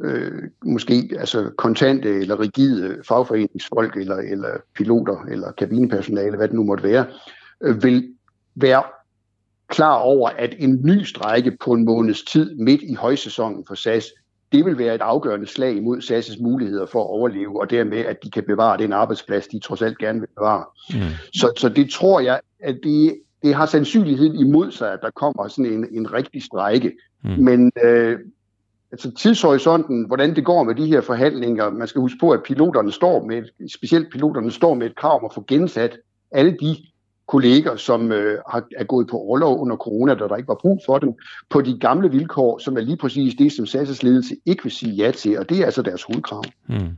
[0.00, 6.64] øh, måske altså kontante eller rigide fagforeningsfolk eller, eller piloter eller kabinepersonale, hvad det nu
[6.64, 7.06] måtte være,
[7.60, 8.14] øh, vil
[8.54, 8.82] være
[9.68, 14.04] klar over, at en ny strække på en måneds tid midt i højsæsonen for SAS
[14.52, 18.24] det vil være et afgørende slag imod SAS' muligheder for at overleve, og dermed, at
[18.24, 20.64] de kan bevare den arbejdsplads, de trods alt gerne vil bevare.
[20.90, 21.00] Mm.
[21.32, 25.48] Så, så det tror jeg, at det, det har sandsynlighed imod sig, at der kommer
[25.48, 26.92] sådan en, en rigtig strække.
[27.24, 27.30] Mm.
[27.30, 28.18] Men øh,
[28.92, 32.92] altså tidshorisonten, hvordan det går med de her forhandlinger, man skal huske på, at piloterne
[32.92, 35.98] står med, specielt piloterne står med et krav om at få gensat
[36.32, 36.76] alle de
[37.30, 40.80] kolleger, som øh, har, er gået på overlov under corona, da der ikke var brug
[40.86, 41.12] for dem,
[41.50, 44.92] på de gamle vilkår, som er lige præcis det, som SAS' ledelse ikke vil sige
[44.92, 46.44] ja til, og det er altså deres hovedkrav.
[46.68, 46.96] Mm.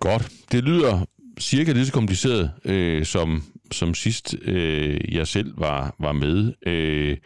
[0.00, 0.28] Godt.
[0.52, 1.06] Det lyder
[1.40, 6.52] cirka lige så kompliceret, øh, som, som sidst øh, jeg selv var, var med.
[6.66, 7.16] Øh,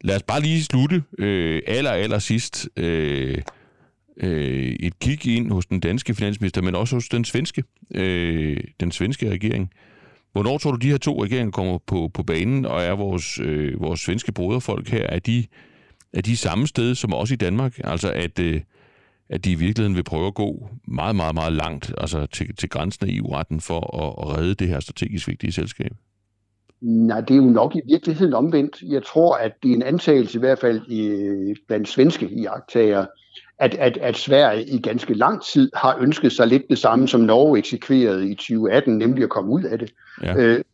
[0.00, 3.42] lad os bare lige slutte øh, aller, aller sidst øh,
[4.16, 7.64] øh, et kig ind hos den danske finansminister, men også hos den svenske,
[7.94, 9.70] øh, den svenske regering.
[10.34, 13.80] Hvornår tror du, de her to regeringer kommer på, på banen, og er vores, øh,
[13.80, 15.46] vores svenske broderfolk her, er de,
[16.12, 17.80] er de samme sted som også i Danmark?
[17.84, 18.60] Altså at, øh,
[19.28, 22.68] at de i virkeligheden vil prøve at gå meget, meget, meget langt altså til, til
[22.68, 25.90] grænsen af EU-retten for at, at redde det her strategisk vigtige selskab?
[26.80, 28.82] Nej, det er jo nok i virkeligheden omvendt.
[28.82, 33.06] Jeg tror, at det er en antagelse i hvert fald i, blandt svenske iagtager,
[33.58, 37.20] at, at, at Sverige i ganske lang tid har ønsket sig lidt det samme, som
[37.20, 39.92] Norge eksekverede i 2018, nemlig at komme ud af det.
[40.22, 40.36] Ja.
[40.36, 40.64] Øh,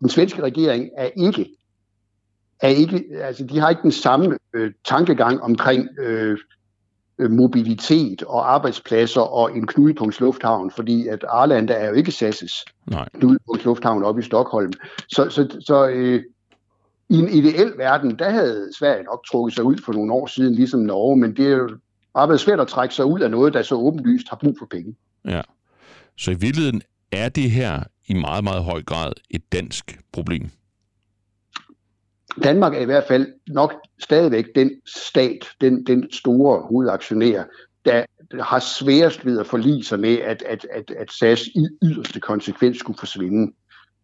[0.00, 1.50] den svenske regering er ikke,
[2.60, 6.38] er ikke, altså de har ikke den samme øh, tankegang omkring øh,
[7.22, 12.64] Øh, mobilitet og arbejdspladser og en knudepunktslufthavn, fordi at Arlanda er jo ikke SAS'
[13.14, 14.72] knudepunktslufthavn oppe i Stockholm.
[15.08, 16.22] Så, så, så øh,
[17.12, 20.54] i en ideel verden, der havde Sverige nok trukket sig ud for nogle år siden,
[20.54, 21.68] ligesom Norge, men det er jo
[22.14, 24.66] bare været svært at trække sig ud af noget, der så åbenlyst har brug for
[24.66, 24.96] penge.
[25.24, 25.42] Ja,
[26.16, 30.50] så i virkeligheden er det her i meget, meget høj grad et dansk problem.
[32.42, 37.42] Danmark er i hvert fald nok stadigvæk den stat, den, den store hovedaktionær,
[37.84, 38.04] der
[38.42, 42.78] har sværest ved at forlige sig med, at, at, at, at SAS i yderste konsekvens
[42.78, 43.52] skulle forsvinde.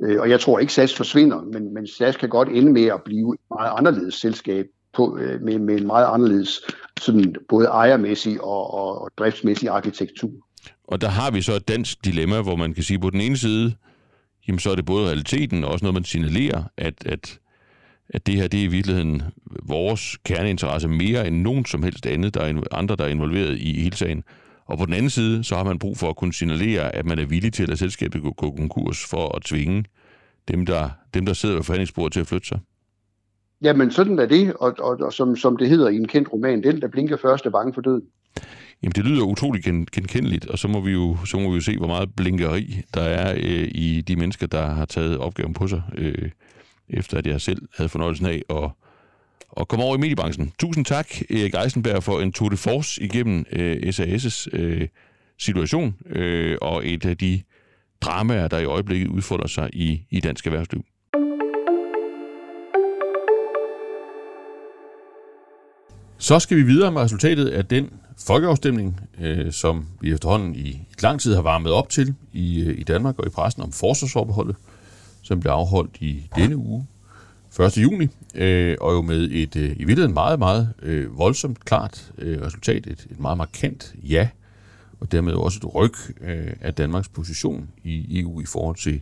[0.02, 3.02] Øh, og jeg tror ikke, SAS forsvinder, men, men SAS kan godt ende med at
[3.04, 6.61] blive et meget anderledes selskab på, øh, med, med en meget anderledes
[7.00, 10.30] sådan, både ejermæssig og, og, og driftsmæssig arkitektur.
[10.84, 13.37] Og der har vi så et dansk dilemma, hvor man kan sige på den ene
[13.37, 13.74] side,
[14.48, 17.38] jamen så er det både realiteten og også noget, man signalerer, at, at
[18.11, 19.22] at det her det er i virkeligheden
[19.62, 23.82] vores kerneinteresse mere end nogen som helst andet, der er andre, der er involveret i
[23.82, 24.24] hele sagen.
[24.68, 27.18] Og på den anden side, så har man brug for at kunne signalere, at man
[27.18, 29.85] er villig til at lade selskabet gå, konkurs for at tvinge
[30.48, 32.59] dem, der, dem, der sidder ved forhandlingsbordet til at flytte sig.
[33.62, 36.62] Jamen, sådan er det, og, og, og som, som det hedder i en kendt roman,
[36.62, 38.02] den, der blinker først, er bange for døden.
[38.83, 41.76] Jamen, det lyder utroligt genkendeligt, og så må vi jo, så må vi jo se,
[41.76, 45.83] hvor meget blinkeri der er øh, i de mennesker, der har taget opgaven på sig.
[45.98, 46.31] Øh,
[46.88, 48.70] efter at jeg selv havde fornøjelsen af at,
[49.48, 50.52] og komme over i mediebranchen.
[50.58, 54.88] Tusind tak, Erik Eisenberg, for en tour de force igennem øh, SAS' øh,
[55.38, 57.42] situation øh, og et af de
[58.00, 60.84] dramaer, der i øjeblikket udfolder sig i, i dansk erhvervsliv.
[66.18, 67.90] Så skal vi videre med resultatet af den
[68.26, 72.82] folkeafstemning, øh, som vi efterhånden i lang tid har varmet op til i, øh, i
[72.82, 74.56] Danmark og i pressen om forsvarsforbeholdet
[75.28, 76.87] som blev afholdt i denne uge,
[77.61, 77.78] 1.
[77.78, 82.42] juni, øh, og jo med et øh, i virkeligheden meget, meget øh, voldsomt klart øh,
[82.42, 84.28] resultat, et, et meget markant ja,
[85.00, 89.00] og dermed også et ryg øh, af Danmarks position i EU i forhold til,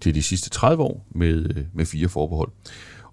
[0.00, 2.50] til de sidste 30 år med, øh, med fire forbehold.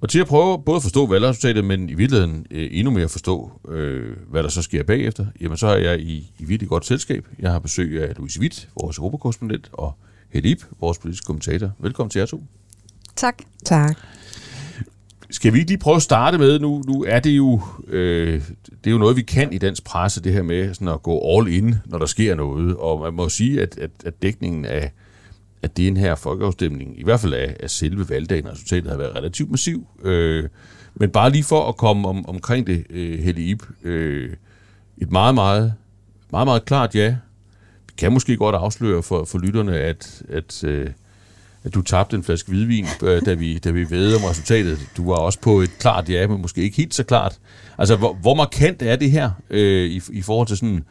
[0.02, 3.12] Og til at prøve både at forstå valgresultatet, men i virkeligheden øh, endnu mere at
[3.12, 6.86] forstå, øh, hvad der så sker bagefter, jamen så er jeg i, i virkelig godt
[6.86, 7.28] selskab.
[7.40, 9.98] Jeg har besøg af Louise Witt, vores europakorrespondent, og
[10.30, 11.72] Helib, vores politiske kommentator.
[11.80, 12.44] Velkommen til jer to.
[13.16, 13.44] Tak.
[13.66, 13.98] Tak.
[15.32, 18.88] Skal vi ikke lige prøve at starte med, nu, nu er det jo, øh, det
[18.88, 21.54] er jo noget, vi kan i dansk presse, det her med sådan at gå all
[21.54, 22.76] in, når der sker noget.
[22.76, 24.92] Og man må sige, at, at, at dækningen af,
[25.62, 29.52] at den her folkeafstemning, i hvert fald af, af selve valgdagen, resultatet har været relativt
[29.52, 29.88] massiv.
[30.04, 30.50] Øh,
[30.96, 34.34] men bare lige for at komme om, omkring det, øh, Helle øh,
[34.98, 35.74] et meget, meget,
[36.32, 37.16] meget, meget klart ja
[37.98, 40.90] kan måske godt afsløre for, for lytterne, at, at, øh,
[41.70, 44.80] du tabte en flaske hvidvin, øh, da, vi, da vi ved om resultatet.
[44.98, 47.40] Du var også på et klart ja, men måske ikke helt så klart.
[47.78, 50.84] Altså, hvor, hvor markant er det her øh, i, i forhold til sådan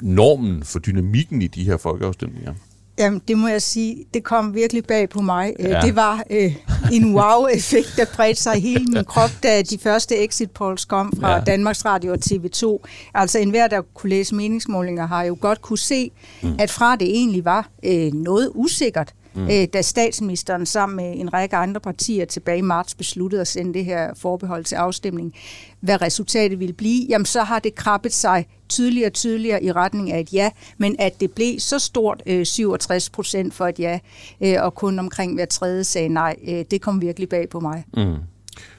[0.00, 2.54] normen for dynamikken i de her folkeafstemninger?
[2.98, 5.52] Jamen, det må jeg sige, det kom virkelig bag på mig.
[5.58, 5.80] Øh, ja.
[5.80, 6.56] Det var øh,
[6.92, 11.12] en wow-effekt, der bredte sig i hele min krop, da de første exit polls kom
[11.20, 11.40] fra ja.
[11.40, 12.86] Danmarks Radio og TV2.
[13.14, 16.10] Altså enhver, der kunne læse meningsmålinger, har jo godt kunne se,
[16.42, 16.54] mm.
[16.58, 19.44] at fra det egentlig var øh, noget usikkert, mm.
[19.44, 23.74] øh, da statsministeren sammen med en række andre partier tilbage i marts besluttede at sende
[23.74, 25.34] det her forbehold til afstemning,
[25.80, 30.12] hvad resultatet ville blive, jamen så har det krabbet sig tydeligere og tydeligere i retning
[30.12, 33.98] af et ja, men at det blev så stort, øh, 67 procent for et ja,
[34.40, 37.84] øh, og kun omkring hver tredje sagde nej, øh, det kom virkelig bag på mig.
[37.96, 38.14] Mm.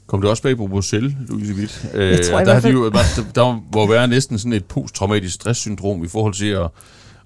[0.07, 1.85] Kom det også bag på Bruxelles, Louise Witt?
[1.93, 2.99] Øh, tror, der, har de jo, der,
[3.35, 6.67] der må være næsten sådan et posttraumatisk stresssyndrom i forhold til at,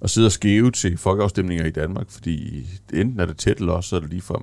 [0.01, 3.95] at sidde og skæve til folkeafstemninger i Danmark, fordi enten er det tæt, eller også
[3.95, 4.41] er det ligefrem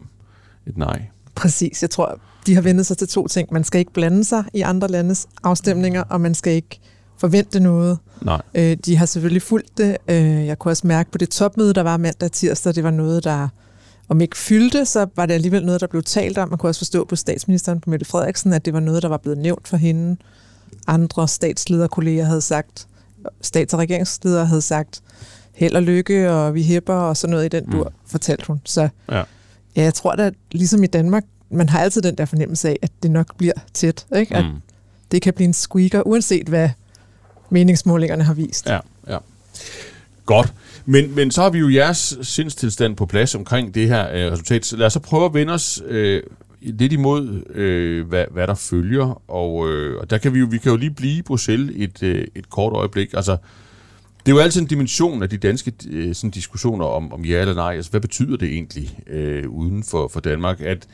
[0.67, 1.07] et nej.
[1.35, 3.49] Præcis, jeg tror, de har vendt sig til to ting.
[3.53, 6.81] Man skal ikke blande sig i andre landes afstemninger, og man skal ikke
[7.19, 7.99] forvente noget.
[8.23, 8.43] Nej.
[8.55, 9.97] Øh, de har selvfølgelig fulgt det.
[10.09, 12.91] Øh, jeg kunne også mærke på det topmøde, der var mandag og tirsdag, det var
[12.91, 13.49] noget, der
[14.09, 16.49] om ikke fyldte, så var det alligevel noget, der blev talt om.
[16.49, 19.17] Man kunne også forstå på statsministeren, på Mette Frederiksen, at det var noget, der var
[19.17, 20.17] blevet nævnt for hende.
[20.87, 22.87] Andre statslederkolleger havde sagt,
[23.41, 25.03] stats- og regeringsledere havde sagt,
[25.55, 28.11] held og lykke, og vi hæpper, og sådan noget i den dur, mm.
[28.11, 28.61] fortalte hun.
[28.65, 29.17] Så ja.
[29.77, 32.91] ja, jeg tror da, ligesom i Danmark, man har altid den der fornemmelse af, at
[33.03, 34.07] det nok bliver tæt.
[34.17, 34.37] Ikke?
[34.37, 34.53] At mm.
[35.11, 36.69] det kan blive en squeaker, uanset hvad
[37.51, 38.67] meningsmålingerne har vist.
[38.67, 39.19] Ja, ja.
[40.27, 40.53] Godt.
[40.87, 44.67] Men, men så har vi jo jeres sindstilstand på plads omkring det her øh, resultat.
[44.67, 46.23] Så lad os så prøve at vende os øh,
[46.61, 49.23] lidt imod, øh, hvad, hvad der følger.
[49.31, 52.03] Og, øh, og der kan vi jo, vi kan jo lige blive i Bruxelles et,
[52.03, 53.15] øh, et kort øjeblik.
[53.15, 53.37] Altså,
[54.27, 57.41] det er jo altid en dimension af de danske øh, sådan diskussioner om, om ja
[57.41, 57.75] eller nej.
[57.75, 60.61] Altså, hvad betyder det egentlig øh, uden for, for Danmark?
[60.61, 60.89] At,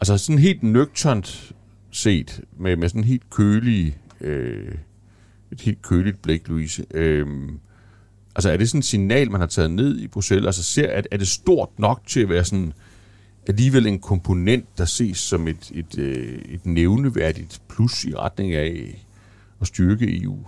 [0.00, 1.52] altså sådan helt nøgternt
[1.90, 4.74] set, med, med sådan helt kølige, øh,
[5.52, 6.84] et helt køligt blik, Louise.
[6.94, 7.26] Øh,
[8.34, 10.46] altså er det sådan et signal, man har taget ned i Bruxelles?
[10.46, 12.72] Altså ser, at, er det stort nok til at være sådan
[13.46, 19.04] alligevel en komponent, der ses som et, et, øh, et nævneværdigt plus i retning af
[19.60, 20.38] at styrke EU?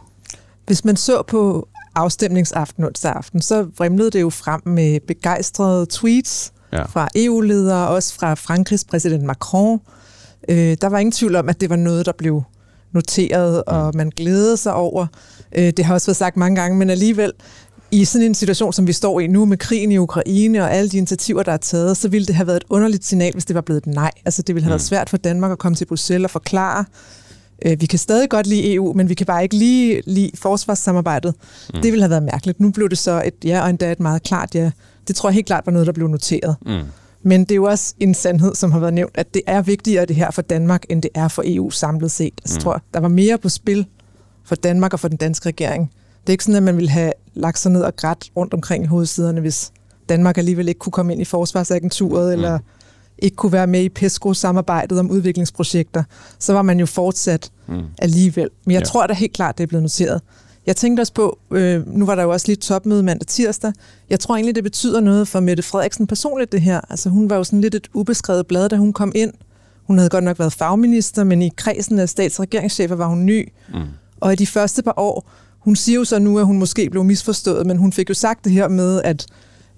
[0.66, 6.52] Hvis man så på afstemningsaften onsdag aften, så vrimlede det jo frem med begejstrede tweets
[6.72, 6.82] ja.
[6.82, 9.80] fra EU-ledere, også fra Frankrigs præsident Macron.
[10.48, 12.42] Øh, der var ingen tvivl om, at det var noget, der blev
[12.92, 13.96] noteret, og mm.
[13.96, 15.06] man glædede sig over.
[15.56, 17.32] Øh, det har også været sagt mange gange, men alligevel,
[17.90, 20.90] i sådan en situation, som vi står i nu med krigen i Ukraine og alle
[20.90, 23.54] de initiativer, der er taget, så ville det have været et underligt signal, hvis det
[23.54, 24.10] var blevet et nej.
[24.24, 24.72] Altså det ville have mm.
[24.72, 26.84] været svært for Danmark at komme til Bruxelles og forklare,
[27.64, 31.34] øh, vi kan stadig godt lide EU, men vi kan bare ikke lige lide forsvarssamarbejdet.
[31.74, 31.80] Mm.
[31.82, 32.60] Det ville have været mærkeligt.
[32.60, 34.70] Nu blev det så et ja, og endda et meget klart ja.
[35.08, 36.56] Det tror jeg helt klart var noget, der blev noteret.
[36.66, 36.80] Mm.
[37.22, 40.06] Men det er jo også en sandhed, som har været nævnt, at det er vigtigere
[40.06, 42.32] det her for Danmark, end det er for EU samlet set.
[42.42, 42.56] Altså, mm.
[42.58, 43.86] Jeg tror, der var mere på spil
[44.44, 45.90] for Danmark og for den danske regering.
[46.20, 48.84] Det er ikke sådan, at man ville have lagt sig ned og grædt rundt omkring
[48.84, 49.72] i hovedsiderne, hvis
[50.08, 52.32] Danmark alligevel ikke kunne komme ind i forsvarsagenturet, mm.
[52.32, 52.58] eller
[53.22, 56.02] ikke kunne være med i PESCO-samarbejdet om udviklingsprojekter,
[56.38, 57.82] så var man jo fortsat mm.
[57.98, 58.50] alligevel.
[58.64, 58.84] Men jeg ja.
[58.84, 60.20] tror da helt klart, det er blevet noteret.
[60.66, 63.72] Jeg tænkte også på, øh, nu var der jo også lige topmøde mandag tirsdag,
[64.10, 66.80] jeg tror egentlig, det betyder noget for Mette Frederiksen personligt, det her.
[66.90, 69.32] Altså hun var jo sådan lidt et ubeskrevet blad, da hun kom ind.
[69.86, 73.26] Hun havde godt nok været fagminister, men i kredsen af stats- og regeringschefer var hun
[73.26, 73.52] ny.
[73.68, 73.80] Mm.
[74.20, 77.04] Og i de første par år, hun siger jo så nu, at hun måske blev
[77.04, 79.26] misforstået, men hun fik jo sagt det her med, at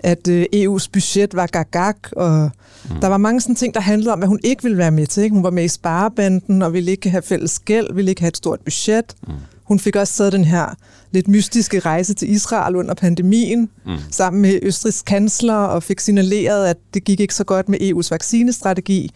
[0.05, 2.51] at øh, EU's budget var gagag, og
[2.90, 3.01] mm.
[3.01, 5.23] der var mange sådan ting, der handlede om, at hun ikke ville være med til.
[5.23, 5.35] Ikke?
[5.35, 8.37] Hun var med i sparebanden, og ville ikke have fælles gæld, ville ikke have et
[8.37, 9.14] stort budget.
[9.27, 9.33] Mm.
[9.64, 10.67] Hun fik også taget den her
[11.12, 13.97] lidt mystiske rejse til Israel under pandemien, mm.
[14.11, 18.09] sammen med Østrigs kansler, og fik signaleret, at det gik ikke så godt med EU's
[18.11, 19.11] vaccinestrategi.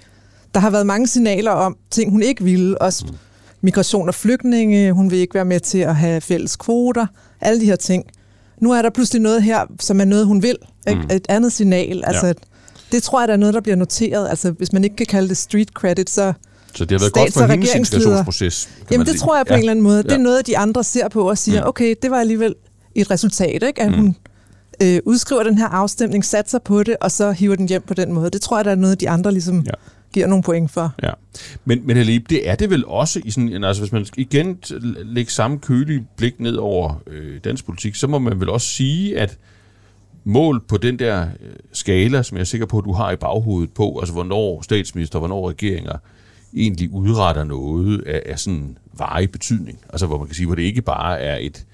[0.55, 2.83] Der har været mange signaler om ting, hun ikke ville.
[2.83, 3.15] Også mm.
[3.61, 7.07] migration og flygtninge, hun vil ikke være med til at have fælles kvoter,
[7.41, 8.05] alle de her ting.
[8.61, 10.57] Nu er der pludselig noget her, som er noget, hun vil.
[10.89, 11.01] Ikke?
[11.01, 11.09] Mm.
[11.17, 12.03] Et andet signal.
[12.07, 12.33] Altså, ja.
[12.93, 14.29] Det tror jeg, der er noget, der bliver noteret.
[14.29, 16.33] Altså, hvis man ikke kan kalde det street credit, så
[16.75, 18.69] så det har været godt for hendes integrationsproces?
[18.91, 19.57] Jamen det tror jeg på ja.
[19.57, 20.03] en eller anden måde.
[20.03, 21.69] Det er noget, de andre ser på og siger, mm.
[21.69, 22.55] okay, det var alligevel
[22.95, 23.83] et resultat, ikke?
[23.83, 23.97] at mm.
[23.99, 24.17] hun
[24.83, 28.13] øh, udskriver den her afstemning, satser på det, og så hiver den hjem på den
[28.13, 28.31] måde.
[28.31, 29.71] Det tror jeg, der er noget, de andre ligesom ja
[30.13, 30.95] giver nogle point for.
[31.03, 31.11] Ja.
[31.65, 34.59] Men, men Halib, det er det vel også, i sådan, altså hvis man igen
[35.05, 39.19] lægger samme kølige blik ned over øh, dansk politik, så må man vel også sige,
[39.19, 39.39] at
[40.25, 43.17] mål på den der øh, skala, som jeg er sikker på, at du har i
[43.17, 45.99] baghovedet på, altså hvornår statsminister, hvornår regeringer
[46.57, 49.79] egentlig udretter noget af, af sådan varig betydning.
[49.89, 51.67] Altså hvor man kan sige, hvor det ikke bare er et,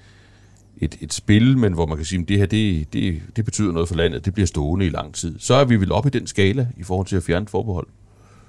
[0.77, 3.71] et, et spil, men hvor man kan sige, at det her det, det, det betyder
[3.71, 5.39] noget for landet, det bliver stående i lang tid.
[5.39, 7.87] Så er vi vel oppe i den skala i forhold til at fjerne forbehold.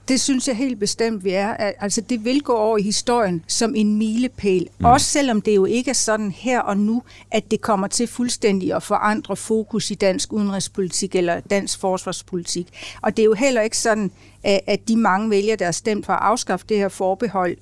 [0.08, 1.48] Det synes jeg helt bestemt, vi er.
[1.56, 4.68] Altså, det vil gå over i historien som en milepæl.
[4.78, 4.84] Mm.
[4.84, 8.74] Også selvom det jo ikke er sådan her og nu, at det kommer til fuldstændig
[8.74, 12.66] at forandre fokus i dansk udenrigspolitik eller dansk forsvarspolitik.
[13.02, 14.10] Og det er jo heller ikke sådan,
[14.44, 17.56] at de mange vælgere, der har stemt for at afskaffe det her forbehold,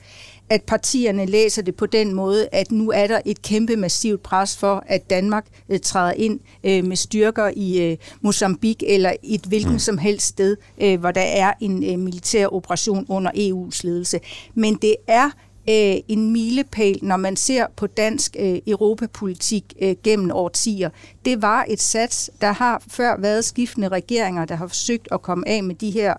[0.50, 4.57] at partierne læser det på den måde, at nu er der et kæmpe massivt pres
[4.57, 9.72] for, at Danmark øh, træder ind øh, med styrker i øh, Mozambique eller et hvilken
[9.72, 9.78] mm.
[9.78, 14.20] som helst sted, øh, hvor der er en øh, militær operation under EU's ledelse.
[14.54, 15.30] Men det er
[15.68, 20.90] øh, en milepæl, når man ser på dansk øh, europapolitik øh, gennem årtier.
[21.25, 25.49] Det var et sats, der har før været skiftende regeringer, der har forsøgt at komme
[25.49, 26.14] af med de her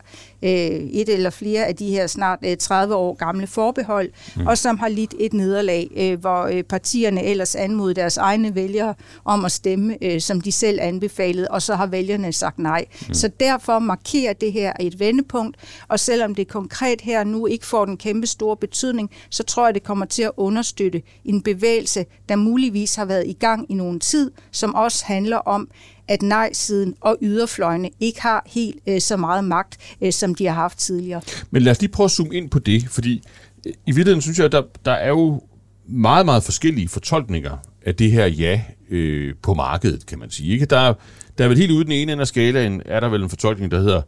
[0.45, 4.47] øh, et eller flere af de her snart øh, 30 år gamle forbehold, mm.
[4.47, 8.95] og som har lidt et nederlag, øh, hvor øh, partierne ellers anmodede deres egne vælgere
[9.26, 12.86] om at stemme, øh, som de selv anbefalede, og så har vælgerne sagt nej.
[13.08, 13.14] Mm.
[13.14, 17.86] Så derfor markerer det her et vendepunkt, og selvom det konkret her nu ikke får
[17.86, 22.36] den kæmpe store betydning, så tror jeg, det kommer til at understøtte en bevægelse, der
[22.36, 25.70] muligvis har været i gang i nogen tid, som også handler om,
[26.08, 30.54] at nej-siden og yderfløjene ikke har helt øh, så meget magt, øh, som de har
[30.54, 31.22] haft tidligere.
[31.52, 33.24] Men lad os lige prøve at zoome ind på det, fordi
[33.66, 35.41] øh, i virkeligheden synes jeg, at der, der er jo
[35.88, 40.54] meget, meget forskellige fortolkninger af det her ja øh, på markedet, kan man sige.
[40.54, 40.66] Ikke?
[40.66, 40.93] Der,
[41.38, 43.72] der er vel helt ude den ene ende af skalaen, er der vel en fortolkning,
[43.72, 44.02] der hedder,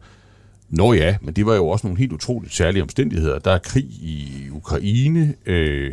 [0.70, 3.38] Nå ja, men det var jo også nogle helt utroligt særlige omstændigheder.
[3.38, 5.92] Der er krig i Ukraine, øh,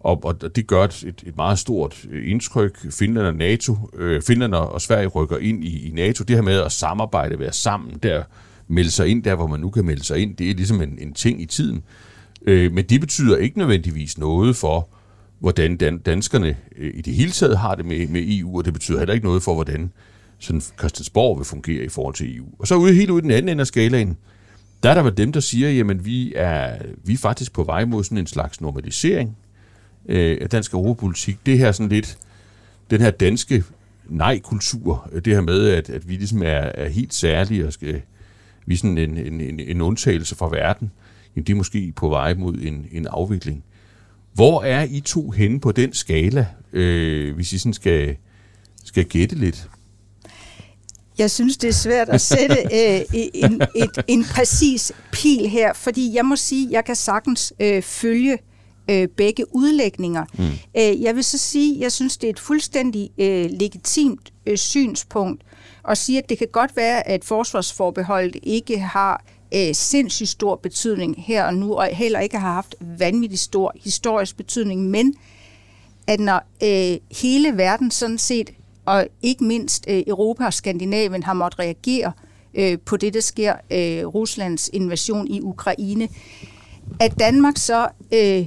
[0.00, 2.92] og, og det gør et, et meget stort øh, indtryk.
[2.92, 6.24] Finland og NATO, øh, Finland og Sverige rykker ind i, i NATO.
[6.24, 8.22] Det her med at samarbejde, være sammen, der
[8.68, 10.98] melde sig ind der, hvor man nu kan melde sig ind, det er ligesom en,
[11.00, 11.82] en ting i tiden.
[12.46, 14.88] Øh, men det betyder ikke nødvendigvis noget for,
[15.38, 18.72] hvordan dan, danskerne øh, i det hele taget har det med, med EU, og det
[18.72, 19.92] betyder heller ikke noget for, hvordan
[20.38, 22.46] sådan Christiansborg vil fungere i forhold til EU.
[22.58, 24.16] Og så ude helt ude i den anden ende af skalaen,
[24.82, 27.84] der er der vel dem, der siger, jamen vi er, vi er faktisk på vej
[27.84, 29.36] mod sådan en slags normalisering
[30.08, 31.38] øh, dansk europapolitik.
[31.46, 32.18] Det her sådan lidt,
[32.90, 33.64] den her danske
[34.08, 38.02] nej-kultur, det her med, at, at vi ligesom er, er helt særlige og skal
[38.66, 40.90] vi er sådan en, en, en, en undtagelse fra verden,
[41.36, 43.64] jamen det er måske på vej mod en, en afvikling.
[44.34, 48.16] Hvor er I to henne på den skala, øh, hvis I sådan skal,
[48.84, 49.68] skal gætte lidt?
[51.18, 53.00] Jeg synes, det er svært at sætte øh,
[53.34, 57.82] en, et, en præcis pil her, fordi jeg må sige, at jeg kan sagtens øh,
[57.82, 58.38] følge
[58.88, 60.24] øh, begge udlægninger.
[60.38, 60.44] Mm.
[60.76, 65.42] Øh, jeg vil så sige, jeg synes, det er et fuldstændig øh, legitimt øh, synspunkt
[65.88, 69.24] at sige, at det kan godt være, at forsvarsforbeholdet ikke har
[69.54, 74.36] øh, sindssygt stor betydning her og nu, og heller ikke har haft vanvittig stor historisk
[74.36, 75.14] betydning, men
[76.06, 78.50] at når øh, hele verden sådan set,
[78.84, 82.12] og ikke mindst øh, Europa og Skandinavien har måttet reagere
[82.54, 86.08] øh, på det, der sker, øh, Ruslands invasion i Ukraine,
[87.00, 88.46] at Danmark så øh,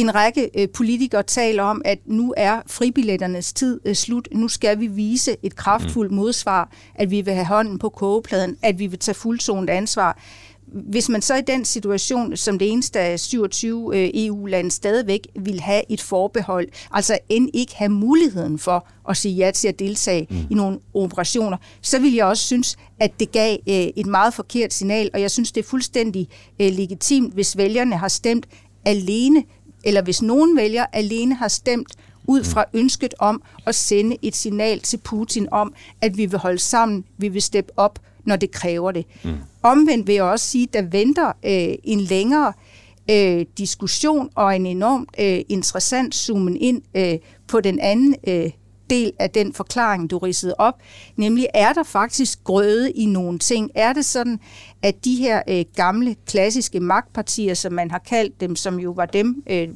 [0.00, 4.28] en række øh, politikere taler om, at nu er fribilletternes tid øh, slut.
[4.32, 6.16] Nu skal vi vise et kraftfuldt mm.
[6.16, 10.18] modsvar, at vi vil have hånden på kogepladen, at vi vil tage fuldzonet ansvar.
[10.66, 15.60] Hvis man så i den situation, som det eneste af 27 øh, EU-lande stadigvæk vil
[15.60, 20.26] have et forbehold, altså end ikke have muligheden for at sige ja til at deltage
[20.30, 20.36] mm.
[20.50, 25.10] i nogle operationer, så vil jeg også synes, at det gav et meget forkert signal,
[25.14, 26.28] og jeg synes, det er fuldstændig
[26.58, 28.46] legitimt, hvis vælgerne har stemt
[28.84, 29.44] alene
[29.84, 34.80] eller hvis nogen vælger alene har stemt ud fra ønsket om at sende et signal
[34.80, 38.92] til Putin om, at vi vil holde sammen, vi vil steppe op, når det kræver
[38.92, 39.06] det.
[39.24, 39.34] Mm.
[39.62, 42.52] Omvendt vil jeg også sige, at der venter øh, en længere
[43.10, 48.50] øh, diskussion og en enormt øh, interessant zoomen ind øh, på den anden øh,
[48.90, 50.74] del af den forklaring, du ridsede op,
[51.16, 53.70] nemlig er der faktisk grøde i nogle ting?
[53.74, 54.40] Er det sådan,
[54.82, 59.06] at de her øh, gamle, klassiske magtpartier, som man har kaldt dem, som jo var
[59.06, 59.68] dem, øh,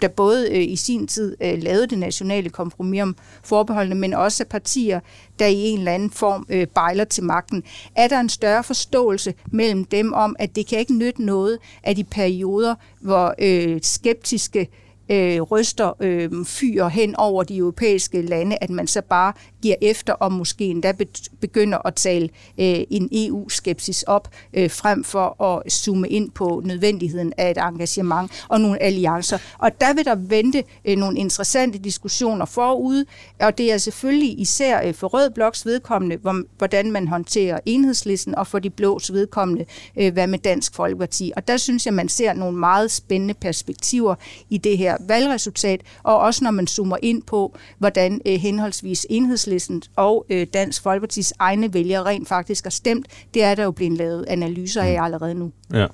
[0.00, 4.44] der både øh, i sin tid øh, lavede det nationale kompromis om forbeholdene, men også
[4.44, 5.00] partier,
[5.38, 7.62] der i en eller anden form øh, bejler til magten.
[7.94, 11.96] Er der en større forståelse mellem dem om, at det kan ikke nytte noget af
[11.96, 14.66] de perioder, hvor øh, skeptiske øh,
[15.08, 19.32] Øh, ryster øh, fyre hen over de europæiske lande, at man så bare
[19.62, 20.92] giver efter og måske endda
[21.40, 22.28] begynder at tale
[22.58, 28.44] øh, en EU-skepsis op, øh, frem for at zoome ind på nødvendigheden af et engagement
[28.48, 29.38] og nogle alliancer.
[29.58, 33.04] Og der vil der vente øh, nogle interessante diskussioner forud,
[33.40, 36.16] og det er selvfølgelig især øh, for Rød Bloks vedkommende,
[36.58, 39.64] hvordan man håndterer enhedslisten, og for de blås vedkommende,
[39.96, 41.32] øh, hvad med Dansk Folkeparti.
[41.36, 44.14] Og der synes jeg, man ser nogle meget spændende perspektiver
[44.50, 49.82] i det her valgresultat, og også når man zoomer ind på, hvordan øh, henholdsvis enhedslisten
[49.96, 53.06] og øh, Dansk Folkepartis egne vælgere rent faktisk har stemt.
[53.34, 55.04] Det er der jo blevet lavet analyser af mm.
[55.04, 55.52] allerede nu.
[55.72, 55.86] Ja,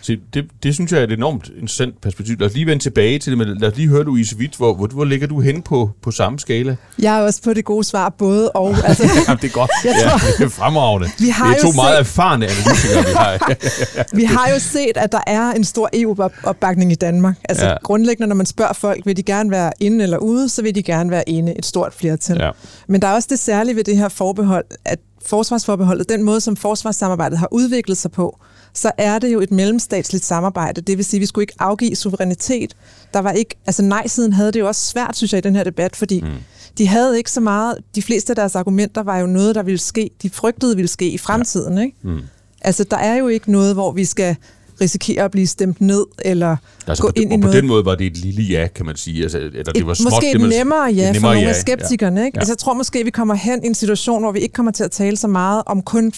[0.00, 2.36] så det, det synes jeg er et enormt interessant perspektiv.
[2.38, 4.74] Lad os lige vende tilbage til det, men lad os lige høre, Louise Witt, hvor,
[4.74, 6.76] hvor, hvor ligger du hen på, på samme skala?
[6.98, 8.74] Jeg er også på det gode svar, både og.
[8.84, 9.70] Altså, Jamen, det er godt.
[9.84, 11.08] Jeg tror, ja, det er fremragende.
[11.18, 13.54] Vi har det er to set, meget erfarne analytikere, vi har.
[14.20, 17.36] vi har jo set, at der er en stor EU-opbakning i Danmark.
[17.48, 17.74] Altså ja.
[17.82, 20.82] grundlæggende, når man spørger folk, vil de gerne være inde eller ude, så vil de
[20.82, 22.38] gerne være inde et stort flertal.
[22.40, 22.50] Ja.
[22.88, 26.56] Men der er også det særlige ved det her forbehold, at forsvarsforbeholdet, den måde, som
[26.56, 28.38] forsvarssamarbejdet har udviklet sig på,
[28.74, 30.80] så er det jo et mellemstatsligt samarbejde.
[30.80, 32.76] Det vil sige, at vi skulle ikke afgive suverænitet.
[33.14, 35.64] Der var ikke, altså nej-siden havde det jo også svært, synes jeg, i den her
[35.64, 36.28] debat, fordi mm.
[36.78, 39.78] de havde ikke så meget, de fleste af deres argumenter var jo noget, der ville
[39.78, 41.78] ske, de frygtede ville ske i fremtiden.
[41.78, 41.84] Ja.
[41.84, 41.96] Ikke?
[42.02, 42.20] Mm.
[42.60, 44.36] Altså, der er jo ikke noget, hvor vi skal
[44.80, 46.56] risikere at blive stemt ned, eller
[46.86, 47.54] altså, gå ind og i noget.
[47.54, 49.22] på den måde var det et lille ja, kan man sige.
[49.22, 51.48] Altså, eller det var småt, måske et nemmere ja et nemmere for nogle ja.
[51.48, 52.24] af skeptikerne.
[52.24, 52.36] Ikke?
[52.36, 52.40] Ja.
[52.40, 54.84] Altså, jeg tror måske, vi kommer hen i en situation, hvor vi ikke kommer til
[54.84, 56.12] at tale så meget om kun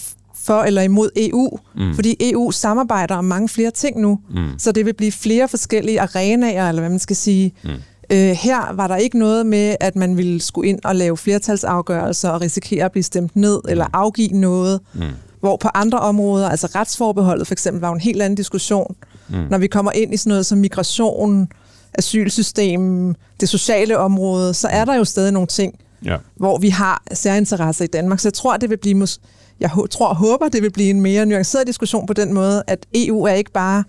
[0.44, 1.94] for eller imod EU, mm.
[1.94, 4.58] fordi EU samarbejder om mange flere ting nu, mm.
[4.58, 7.52] så det vil blive flere forskellige arenaer, eller hvad man skal sige.
[7.64, 7.70] Mm.
[8.10, 12.30] Øh, her var der ikke noget med, at man ville skulle ind og lave flertalsafgørelser
[12.30, 13.70] og risikere at blive stemt ned, mm.
[13.70, 14.80] eller afgive noget.
[14.94, 15.02] Mm.
[15.40, 18.96] Hvor på andre områder, altså retsforbeholdet for eksempel, var jo en helt anden diskussion.
[19.28, 19.36] Mm.
[19.50, 21.48] Når vi kommer ind i sådan noget som migration,
[21.94, 25.74] asylsystem, det sociale område, så er der jo stadig nogle ting,
[26.04, 26.16] ja.
[26.36, 28.20] hvor vi har særinteresser i Danmark.
[28.20, 29.20] Så jeg tror, det vil blive, mus-
[29.60, 32.86] jeg tror og håber, det vil blive en mere nuanceret diskussion på den måde, at
[32.94, 33.84] EU er ikke bare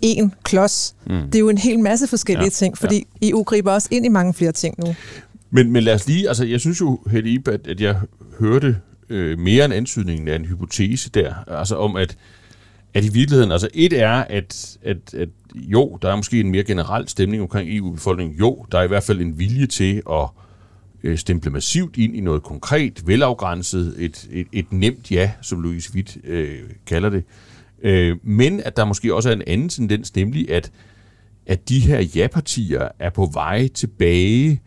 [0.00, 0.94] en klods.
[1.06, 1.12] Mm.
[1.12, 2.50] Det er jo en hel masse forskellige ja.
[2.50, 3.28] ting, fordi ja.
[3.28, 4.94] EU griber også ind i mange flere ting nu.
[5.50, 7.96] Men, men lad os lige, altså jeg synes jo, Helle at, at jeg
[8.38, 8.76] hørte
[9.10, 12.16] øh, mere end antydningen af en hypotese der, altså om at,
[12.94, 16.64] at i virkeligheden, altså et er, at, at, at jo, der er måske en mere
[16.64, 20.28] generel stemning omkring EU-befolkningen, jo, der er i hvert fald en vilje til at
[21.02, 25.94] øh, stemple massivt ind i noget konkret, velafgrænset, et, et, et nemt ja, som Louise
[25.94, 27.24] Witt øh, kalder det,
[27.82, 30.72] øh, men at der måske også er en anden tendens, nemlig at,
[31.46, 34.60] at de her ja-partier er på vej tilbage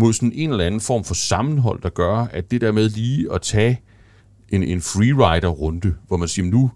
[0.00, 3.32] mod sådan en eller anden form for sammenhold, der gør, at det der med lige
[3.32, 3.80] at tage
[4.48, 6.70] en, en freerider-runde, hvor man siger, nu,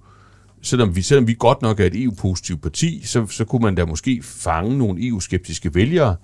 [0.63, 3.85] selvom vi, selvom vi godt nok er et EU-positivt parti, så, så kunne man da
[3.85, 6.17] måske fange nogle EU-skeptiske vælgere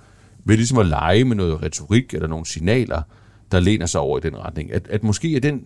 [0.45, 3.03] ved ligesom at lege med noget retorik eller nogle signaler,
[3.53, 4.73] der læner sig over i den retning.
[4.73, 5.65] At, at måske er den,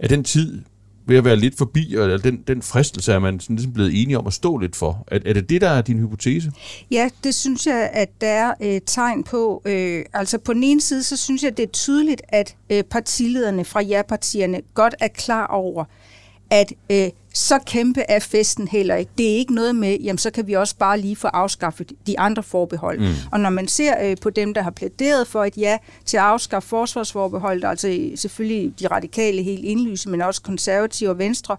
[0.00, 0.62] er den tid
[1.06, 4.18] ved at være lidt forbi, og den, den fristelse er man sådan ligesom blevet enige
[4.18, 5.04] om at stå lidt for.
[5.06, 6.52] Er, er det det, der er din hypotese?
[6.90, 9.62] Ja, det synes jeg, at der er øh, tegn på.
[9.64, 13.64] Øh, altså på den ene side, så synes jeg, det er tydeligt, at øh, partilederne
[13.64, 15.84] fra ja-partierne godt er klar over,
[16.50, 19.10] at øh, så kæmpe er festen heller ikke.
[19.18, 22.18] Det er ikke noget med, jamen så kan vi også bare lige få afskaffet de
[22.18, 22.98] andre forbehold.
[22.98, 23.14] Mm.
[23.32, 26.22] Og når man ser øh, på dem, der har plæderet for et ja til at
[26.22, 31.56] afskaffe forsvarsforbeholdet, altså selvfølgelig de radikale helt indlyse, men også konservative og venstre,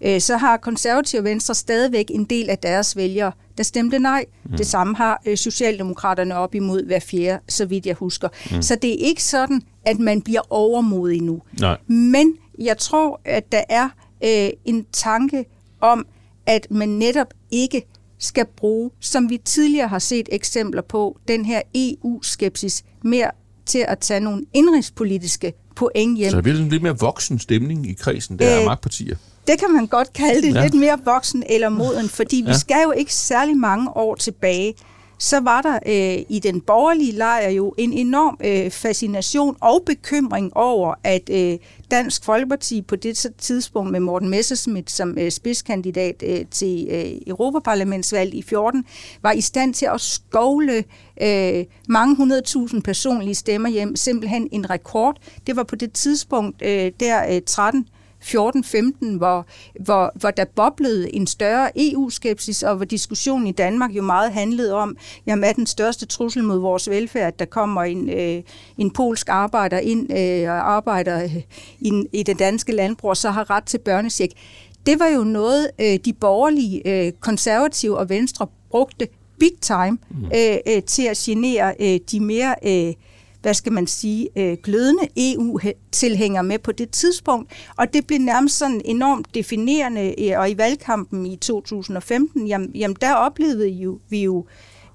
[0.00, 4.24] øh, så har konservative og venstre stadigvæk en del af deres vælgere, der stemte nej.
[4.44, 4.56] Mm.
[4.56, 8.28] Det samme har øh, Socialdemokraterne op imod hver fjerde, så vidt jeg husker.
[8.52, 8.62] Mm.
[8.62, 11.42] Så det er ikke sådan, at man bliver overmodig nu.
[11.60, 11.76] Nej.
[11.86, 13.88] Men jeg tror, at der er
[14.24, 15.44] øh, en tanke
[15.80, 16.06] om,
[16.46, 17.86] at man netop ikke
[18.18, 23.30] skal bruge, som vi tidligere har set eksempler på, den her EU-skepsis mere
[23.66, 26.30] til at tage nogle indrigspolitiske point hjem.
[26.30, 29.16] Så det er lidt mere voksen stemning i kredsen, der øh, er magtpartier.
[29.46, 30.62] Det kan man godt kalde det, ja.
[30.62, 32.48] lidt mere voksen eller moden, fordi ja.
[32.48, 34.74] vi skal jo ikke særlig mange år tilbage,
[35.18, 40.56] så var der øh, i den borgerlige lejr jo en enorm øh, fascination og bekymring
[40.56, 41.58] over, at øh,
[41.90, 48.34] Dansk Folkeparti på det tidspunkt med Morten Messerschmidt som øh, spidskandidat øh, til øh, Europaparlamentsvalget
[48.34, 48.84] i 14,
[49.22, 50.84] var i stand til at skovle
[51.22, 53.96] øh, mange hundredtusind personlige stemmer hjem.
[53.96, 55.16] Simpelthen en rekord.
[55.46, 57.88] Det var på det tidspunkt øh, der øh, 13
[58.24, 59.46] 14-15, hvor,
[59.80, 64.74] hvor, hvor der boblede en større EU-skepsis, og hvor diskussionen i Danmark jo meget handlede
[64.74, 64.96] om,
[65.26, 68.42] jamen er den største trussel mod vores velfærd, at der kommer en, øh,
[68.78, 71.28] en polsk arbejder ind øh, og arbejder
[71.80, 74.30] i, i det danske landbrug, og så har ret til børnesjek.
[74.86, 79.08] Det var jo noget, øh, de borgerlige, øh, konservative og venstre brugte
[79.38, 80.24] big time mm.
[80.24, 82.54] øh, øh, til at genere øh, de mere...
[82.66, 82.94] Øh,
[83.44, 88.58] hvad skal man sige, øh, glødende EU-tilhænger med på det tidspunkt, og det blev nærmest
[88.58, 94.22] sådan enormt definerende, øh, og i valgkampen i 2015, jamen, jamen der oplevede jo, vi
[94.22, 94.46] jo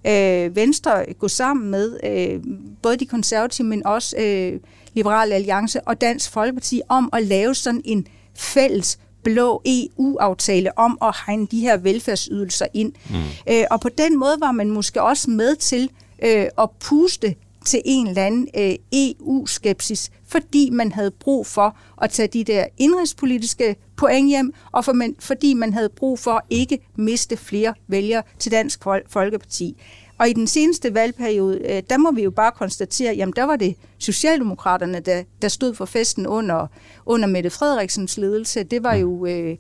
[0.08, 2.44] øh, Venstre gå sammen med øh,
[2.82, 4.60] både de konservative, men også øh,
[4.94, 11.16] Liberale Alliance og Dansk Folkeparti om at lave sådan en fælles blå EU-aftale om at
[11.26, 12.94] hegne de her velfærdsydelser ind.
[13.10, 13.16] Mm.
[13.54, 15.90] Øh, og på den måde var man måske også med til
[16.24, 17.36] øh, at puste
[17.70, 22.66] til en eller anden øh, EU-skepsis, fordi man havde brug for at tage de der
[22.78, 27.74] indrigspolitiske point hjem, og for man, fordi man havde brug for at ikke miste flere
[27.88, 29.82] vælgere til Dansk Folkeparti.
[30.18, 33.56] Og i den seneste valgperiode, øh, der må vi jo bare konstatere, jamen der var
[33.56, 36.68] det Socialdemokraterne, der, der stod for festen under,
[37.06, 38.64] under Mette Frederiksens ledelse.
[38.64, 39.58] Det var jo øh,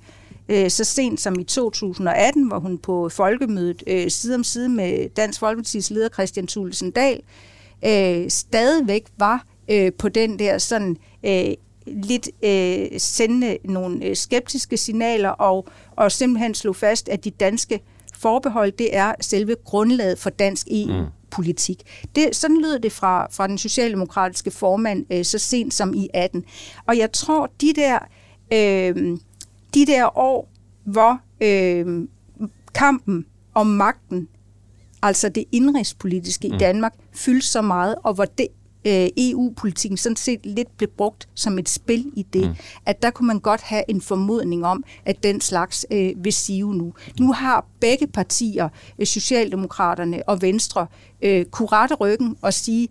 [0.49, 5.09] øh, så sent som i 2018, hvor hun på folkemødet øh, side om side med
[5.09, 7.58] Dansk Folkeparti's leder Christian Thulesen Dahl øh,
[8.29, 11.53] stadigvæk var øh, på den der sådan øh,
[11.87, 17.81] lidt øh, sende nogle øh, skeptiske signaler og, og simpelthen slog fast, at de danske
[18.15, 21.81] forbehold, det er selve grundlaget for dansk EU-politik.
[22.15, 26.43] Det, sådan lød det fra, fra den socialdemokratiske formand øh, så sent som i 18.
[26.87, 27.99] Og jeg tror, de der,
[28.53, 29.17] øh,
[29.73, 30.49] de der år,
[30.83, 32.07] hvor øh,
[32.73, 34.27] kampen om magten
[35.01, 36.53] altså det indrigspolitiske mm.
[36.53, 38.47] i Danmark, fyldte så meget, og hvor det
[38.87, 42.55] øh, EU-politikken sådan set lidt blev brugt som et spil i det, mm.
[42.85, 46.73] at der kunne man godt have en formodning om, at den slags øh, vil sige
[46.77, 46.93] nu.
[47.19, 48.69] Nu har begge partier,
[48.99, 50.87] øh, Socialdemokraterne og Venstre,
[51.21, 52.87] øh, kunne rette ryggen og sige,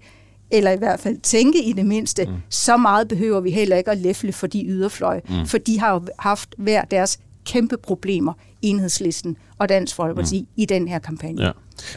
[0.51, 2.33] eller i hvert fald tænke i det mindste, mm.
[2.49, 5.47] så meget behøver vi heller ikke at læfle for de yderfløje, mm.
[5.47, 8.33] for de har jo haft hver deres kæmpe problemer,
[8.63, 10.47] enhedslisten og Dansk Folkeparti, mm.
[10.57, 11.45] i den her kampagne.
[11.45, 11.51] Ja.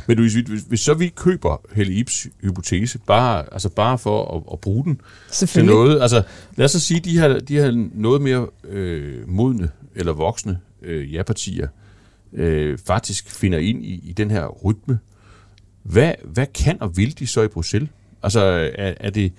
[0.08, 4.44] Men hvis, hvis, hvis så vi køber Helle Ibs hypotese, bare, altså bare for at,
[4.54, 6.24] at bruge den til noget, altså
[6.56, 11.14] lad os så sige, de har, de har noget mere øh, modne eller voksne øh,
[11.14, 11.68] ja-partier,
[12.34, 15.00] øh, faktisk finder ind i, i den her rytme.
[15.84, 17.90] Hvad, hvad kan og vil de så i Bruxelles?
[18.24, 18.40] Altså
[18.76, 19.34] er, er det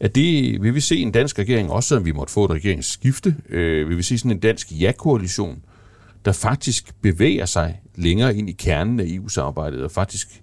[0.00, 3.36] at det, vil vi se en dansk regering, også selvom vi måtte få et regeringsskifte,
[3.48, 5.58] øh, vil vi se sådan en dansk ja-koalition,
[6.24, 10.42] der faktisk bevæger sig længere ind i kernen af EU-samarbejdet, og faktisk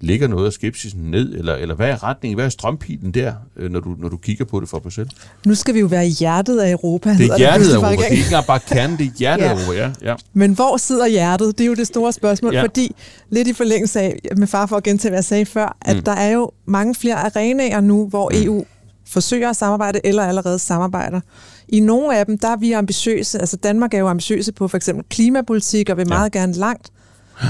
[0.00, 3.70] ligger noget af skepsisen ned, eller, eller hvad er retningen, hvad er strømpilen der, øh,
[3.70, 5.12] når du, når du kigger på det fra Bruxelles?
[5.46, 7.10] Nu skal vi jo være i hjertet af Europa.
[7.10, 9.50] Det er hjertet af Europa, det er ikke engang bare kernen, det er hjertet ja.
[9.50, 10.14] af Europa, ja, ja.
[10.32, 11.58] Men hvor sidder hjertet?
[11.58, 12.62] Det er jo det store spørgsmål, ja.
[12.62, 12.94] fordi
[13.30, 16.02] lidt i forlængelse af, med far for at gentage, hvad jeg sagde før, at mm.
[16.02, 18.42] der er jo mange flere arenaer nu, hvor mm.
[18.42, 18.64] EU
[19.08, 21.20] forsøger at samarbejde, eller allerede samarbejder.
[21.68, 23.38] I nogle af dem, der er vi ambitiøse.
[23.38, 26.14] Altså Danmark er jo ambitiøse på for eksempel klimapolitik, og vil ja.
[26.14, 26.90] meget gerne langt.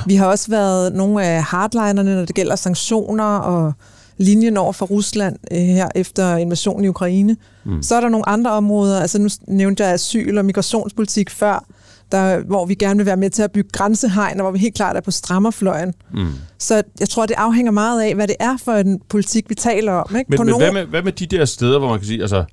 [0.07, 3.73] Vi har også været nogle af hardlinerne, når det gælder sanktioner og
[4.17, 7.37] linjen over for Rusland øh, her efter invasionen i Ukraine.
[7.65, 7.83] Mm.
[7.83, 11.65] Så er der nogle andre områder, altså nu nævnte jeg asyl- og migrationspolitik før,
[12.13, 14.75] der, hvor vi gerne vil være med til at bygge grænsehegn, og hvor vi helt
[14.75, 15.95] klart er på strammerfløjen.
[16.13, 16.29] Mm.
[16.59, 19.93] Så jeg tror, det afhænger meget af, hvad det er for en politik, vi taler
[19.93, 20.17] om.
[20.17, 20.31] Ikke?
[20.31, 20.65] Men, på men nogle...
[20.65, 22.45] hvad, med, hvad med de der steder, hvor man kan sige, altså,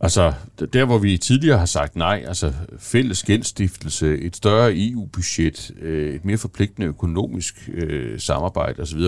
[0.00, 0.32] altså
[0.72, 6.24] der hvor vi tidligere har sagt nej, altså fælles gældstiftelse, et større EU-budget, øh, et
[6.24, 9.00] mere forpligtende økonomisk øh, samarbejde osv.,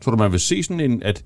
[0.00, 1.22] tror du, man vil se sådan en, at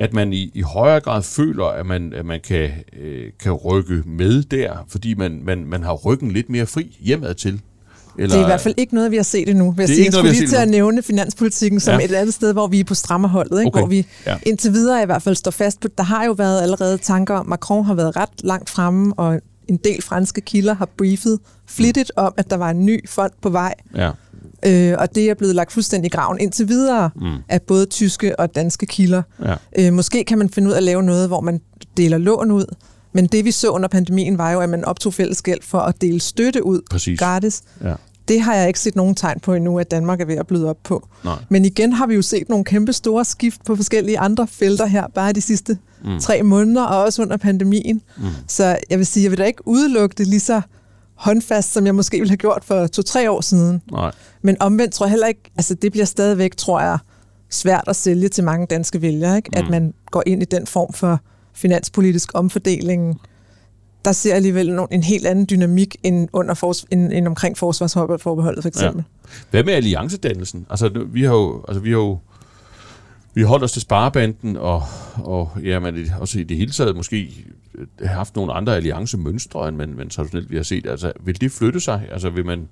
[0.00, 2.70] at man i, i højere grad føler, at man, at man kan,
[3.00, 7.34] øh, kan rykke med der, fordi man, man, man har ryggen lidt mere fri hjemad
[7.34, 7.60] til.
[8.18, 9.70] Eller, det er i hvert fald ikke noget, vi har set endnu.
[9.70, 10.04] Vil jeg, sige.
[10.04, 12.04] jeg skulle lige til at nævne finanspolitikken som ja.
[12.04, 13.60] et andet sted, hvor vi er på strammerholdet.
[13.60, 13.68] Ikke?
[13.68, 13.80] Okay.
[13.80, 14.36] Hvor vi ja.
[14.46, 17.48] indtil videre i hvert fald står fast på, der har jo været allerede tanker om,
[17.48, 22.34] Macron har været ret langt fremme, og en del franske kilder har briefet flittigt om,
[22.36, 23.74] at der var en ny fond på vej.
[23.96, 24.10] Ja.
[24.66, 27.36] Øh, og det er blevet lagt fuldstændig i graven indtil videre mm.
[27.48, 29.22] af både tyske og danske kilder.
[29.44, 29.54] Ja.
[29.78, 31.60] Øh, måske kan man finde ud af at lave noget, hvor man
[31.96, 32.64] deler lån ud,
[33.12, 36.00] men det vi så under pandemien var jo, at man optog fælles gæld for at
[36.00, 37.18] dele støtte ud Præcis.
[37.18, 37.62] gratis.
[37.84, 37.94] Ja.
[38.28, 40.68] Det har jeg ikke set nogen tegn på endnu, at Danmark er ved at bløde
[40.68, 41.08] op på.
[41.24, 41.34] Nej.
[41.48, 45.06] Men igen har vi jo set nogle kæmpe store skift på forskellige andre felter her,
[45.14, 46.20] bare de sidste mm.
[46.20, 48.02] tre måneder, og også under pandemien.
[48.16, 48.24] Mm.
[48.46, 50.60] Så jeg vil sige, jeg vil da ikke udelukke det lige så
[51.20, 53.82] håndfast, som jeg måske ville have gjort for to-tre år siden.
[53.92, 54.12] Nej.
[54.42, 56.98] Men omvendt tror jeg heller ikke, altså det bliver stadigvæk, tror jeg,
[57.50, 59.50] svært at sælge til mange danske vælgere, ikke?
[59.52, 59.64] Mm.
[59.64, 61.20] at man går ind i den form for
[61.54, 63.20] finanspolitisk omfordeling.
[64.04, 68.68] Der ser alligevel en helt anden dynamik end, under fors, end, end omkring forsvarsforbeholdet for
[68.68, 69.04] eksempel.
[69.22, 69.30] Ja.
[69.50, 70.66] Hvad med alliancedannelsen?
[70.70, 72.18] Altså, vi har jo, altså, vi har jo
[73.34, 74.82] vi holdt os til sparebanden, og,
[75.16, 79.76] og ja, men også i det hele taget måske øh, haft nogle andre alliancemønstre, end
[79.76, 80.86] man, man traditionelt vi har set.
[80.86, 82.08] Altså, vil det flytte sig?
[82.12, 82.68] Altså, vil man,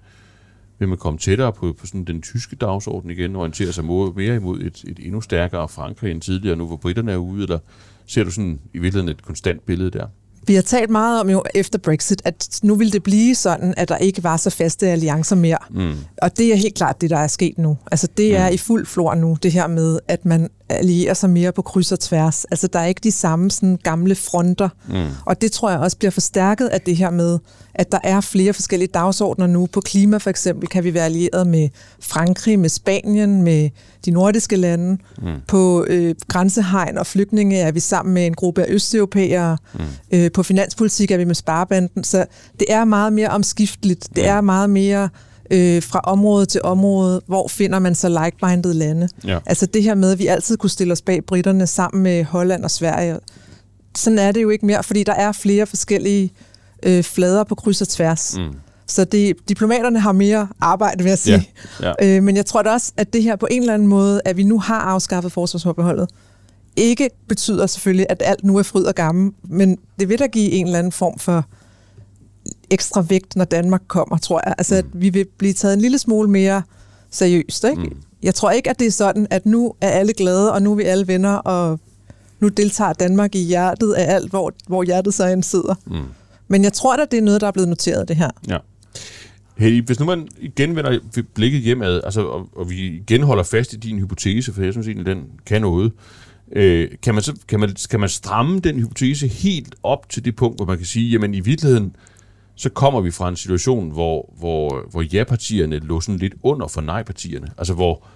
[0.78, 4.36] vil man komme tættere på, på sådan den tyske dagsorden igen, og orientere sig mere
[4.36, 7.58] imod et, et endnu stærkere Frankrig end tidligere, nu hvor britterne er ude, eller
[8.06, 10.06] ser du sådan i virkeligheden et konstant billede der?
[10.48, 13.88] Vi har talt meget om jo efter Brexit, at nu vil det blive sådan, at
[13.88, 15.58] der ikke var så faste alliancer mere.
[15.70, 15.94] Mm.
[16.22, 17.78] Og det er helt klart det, der er sket nu.
[17.90, 18.54] Altså det er mm.
[18.54, 22.00] i fuld flor nu, det her med, at man allierer sig mere på kryds og
[22.00, 22.44] tværs.
[22.44, 24.68] Altså der er ikke de samme sådan, gamle fronter.
[24.88, 25.06] Mm.
[25.26, 27.38] Og det tror jeg også bliver forstærket af det her med,
[27.74, 29.66] at der er flere forskellige dagsordner nu.
[29.66, 31.68] På klima for eksempel kan vi være allieret med
[32.00, 33.70] Frankrig, med Spanien, med
[34.04, 34.98] de nordiske lande.
[35.22, 35.26] Mm.
[35.46, 39.58] På øh, grænsehegn og flygtninge er vi sammen med en gruppe af østeuropæere.
[39.74, 39.80] Mm.
[40.10, 42.04] Øh, på finanspolitik er vi med Sparebanden.
[42.04, 42.26] Så
[42.60, 44.08] det er meget mere omskifteligt.
[44.16, 45.08] Det er meget mere
[45.50, 49.08] øh, fra område til område, hvor finder man så like-minded lande.
[49.24, 49.38] Ja.
[49.46, 52.64] Altså det her med, at vi altid kunne stille os bag britterne sammen med Holland
[52.64, 53.16] og Sverige.
[53.96, 56.32] Sådan er det jo ikke mere, fordi der er flere forskellige
[56.82, 58.34] øh, flader på kryds og tværs.
[58.38, 58.54] Mm.
[58.86, 61.48] Så det, diplomaterne har mere arbejde, vil jeg sige.
[61.82, 62.16] Ja, ja.
[62.16, 64.36] Øh, men jeg tror da også, at det her på en eller anden måde, at
[64.36, 66.08] vi nu har afskaffet forsvarsforbeholdet,
[66.76, 70.50] ikke betyder selvfølgelig, at alt nu er fryd og gammel, men det vil da give
[70.50, 71.44] en eller anden form for
[72.70, 74.54] ekstra vægt, når Danmark kommer, tror jeg.
[74.58, 74.78] Altså, mm.
[74.78, 76.62] at vi vil blive taget en lille smule mere
[77.10, 77.64] seriøst.
[77.64, 77.82] Ikke?
[77.82, 77.96] Mm.
[78.22, 80.76] Jeg tror ikke, at det er sådan, at nu er alle glade, og nu er
[80.76, 81.80] vi alle venner, og
[82.40, 85.74] nu deltager Danmark i hjertet af alt, hvor, hvor hjertet så end sidder.
[85.86, 85.96] Mm.
[86.48, 88.30] Men jeg tror at det er noget, der er blevet noteret, det her.
[88.48, 88.56] Ja.
[89.56, 90.98] Hey, hvis nu man igen vender
[91.34, 94.86] blikket hjemad, altså, og, og vi igen holder fast i din hypotese, for jeg synes
[94.86, 95.92] egentlig, den kan noget,
[96.52, 100.36] øh, kan, man så, kan, man, kan man stramme den hypotese helt op til det
[100.36, 101.96] punkt, hvor man kan sige, jamen i virkeligheden,
[102.58, 106.80] så kommer vi fra en situation, hvor, hvor, hvor ja-partierne lå sådan lidt under for
[106.80, 107.48] nej-partierne.
[107.58, 108.06] Altså hvor,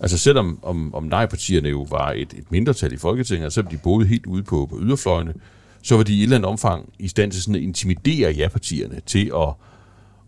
[0.00, 3.78] altså selvom om, om nej-partierne jo var et, et mindretal i Folketinget, og selvom de
[3.78, 5.34] boede helt ude på, på yderfløjene,
[5.82, 9.00] så var de i et eller andet omfang i stand til sådan at intimidere ja-partierne
[9.06, 9.48] til at,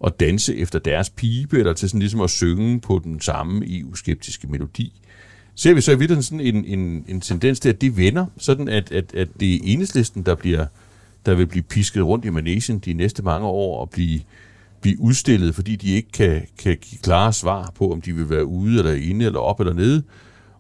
[0.07, 4.47] at danse efter deres pibe, eller til sådan ligesom at synge på den samme EU-skeptiske
[4.47, 5.01] melodi.
[5.55, 8.69] Ser vi så i virkeligheden sådan en, en, en tendens til, at det vender, sådan
[8.69, 10.67] at, at, at det er enhedslisten, der, bliver,
[11.29, 14.21] der vil blive pisket rundt i manesien de næste mange år og blive,
[14.81, 18.45] blive udstillet, fordi de ikke kan, kan give klare svar på, om de vil være
[18.45, 20.03] ude eller inde, eller op eller nede,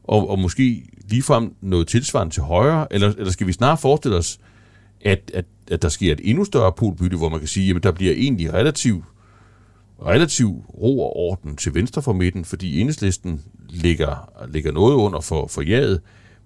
[0.04, 4.38] og, og måske ligefrem noget tilsvarende til højre, eller, eller skal vi snart forestille os,
[5.04, 7.92] at, at, at der sker et endnu større polbytte, hvor man kan sige, at der
[7.92, 9.04] bliver egentlig relativt
[10.06, 15.46] relativ ro og orden til venstre for midten, fordi enhedslisten ligger, ligger noget under for,
[15.46, 16.00] for jaget,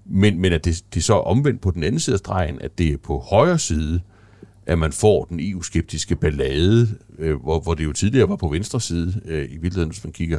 [0.05, 2.79] men, men at det, det er så omvendt på den anden side af stregen, at
[2.79, 4.01] det er på højre side,
[4.67, 6.89] at man får den EU-skeptiske ballade,
[7.19, 10.13] øh, hvor, hvor det jo tidligere var på venstre side, øh, i virkeligheden, hvis man
[10.13, 10.39] kigger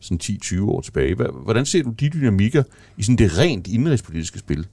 [0.00, 1.14] sådan 10-20 år tilbage.
[1.14, 2.62] Hvordan ser du de dynamikker
[2.96, 4.66] i sådan det rent indrigspolitiske spil?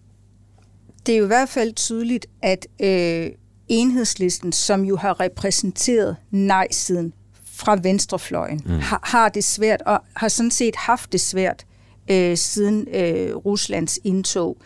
[1.06, 3.32] Det er jo i hvert fald tydeligt, at øh,
[3.68, 7.14] enhedslisten, som jo har repræsenteret nej-siden
[7.46, 8.72] fra venstrefløjen, mm.
[8.72, 11.66] har, har det svært, og har sådan set haft det svært
[12.12, 14.58] øh, siden øh, Ruslands indtog.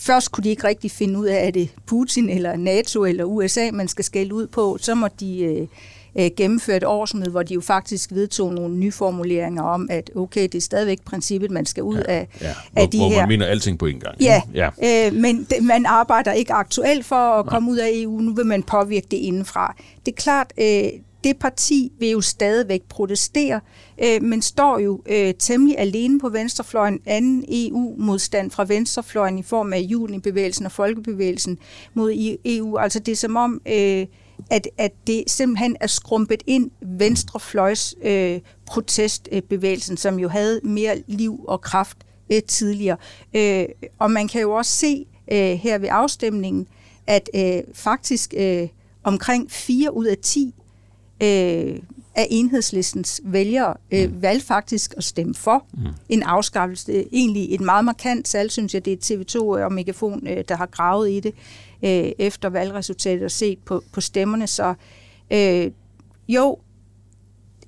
[0.00, 3.70] Først kunne de ikke rigtig finde ud af, at det Putin eller NATO eller USA,
[3.72, 4.78] man skal skælde ud på.
[4.80, 5.66] Så må de øh,
[6.18, 10.42] øh, gennemføre et årsmøde, hvor de jo faktisk vedtog nogle nye formuleringer om, at okay,
[10.42, 12.54] det er stadigvæk princippet, man skal ud ja, af, ja.
[12.72, 13.14] Hvor, af de hvor her...
[13.14, 14.20] Hvor man mener alting på en gang.
[14.20, 14.68] Ja, ja.
[14.84, 17.72] Øh, men det, man arbejder ikke aktuelt for at komme Nej.
[17.72, 18.20] ud af EU.
[18.20, 19.76] Nu vil man påvirke det indenfra.
[20.06, 20.90] Det er klart, øh,
[21.24, 23.60] det parti vil jo stadigvæk protestere,
[24.04, 27.00] øh, men står jo øh, temmelig alene på venstrefløjen.
[27.06, 31.58] Anden EU-modstand fra venstrefløjen i form af junibevægelsen og folkebevægelsen
[31.94, 32.76] mod EU.
[32.76, 34.06] Altså det er som om, øh,
[34.50, 41.44] at, at det simpelthen er skrumpet ind venstrefløjs øh, protestbevægelsen, som jo havde mere liv
[41.48, 41.98] og kraft
[42.32, 42.96] øh, tidligere.
[43.36, 43.64] Øh,
[43.98, 46.66] og man kan jo også se øh, her ved afstemningen,
[47.06, 48.68] at øh, faktisk øh,
[49.02, 50.54] omkring 4 ud af 10
[51.22, 51.78] øh,
[52.14, 54.22] af enhedslistens vælgere øh, mm.
[54.22, 55.80] valgte faktisk at stemme for mm.
[56.08, 57.04] en afskaffelse.
[57.12, 60.66] Egentlig et meget markant salg, synes jeg, det er TV2 og Megafon, øh, der har
[60.66, 61.34] gravet i det
[61.82, 64.46] øh, efter valgresultatet og set på, på stemmerne.
[64.46, 64.74] Så
[65.30, 65.70] øh,
[66.28, 66.58] jo,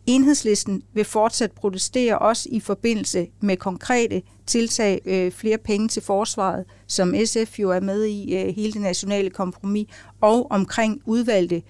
[0.06, 6.64] Enhedslisten vil fortsat protestere også i forbindelse med konkrete tiltag, øh, flere penge til forsvaret,
[6.86, 9.88] som SF jo er med i øh, hele det nationale kompromis,
[10.20, 11.62] og omkring udvalgte øh,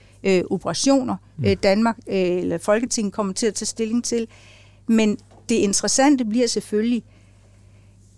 [0.51, 1.45] operationer, mm.
[1.45, 4.29] øh, Danmark øh, eller Folketinget kommer til at tage stilling til.
[4.87, 5.19] Men
[5.49, 7.03] det interessante bliver selvfølgelig,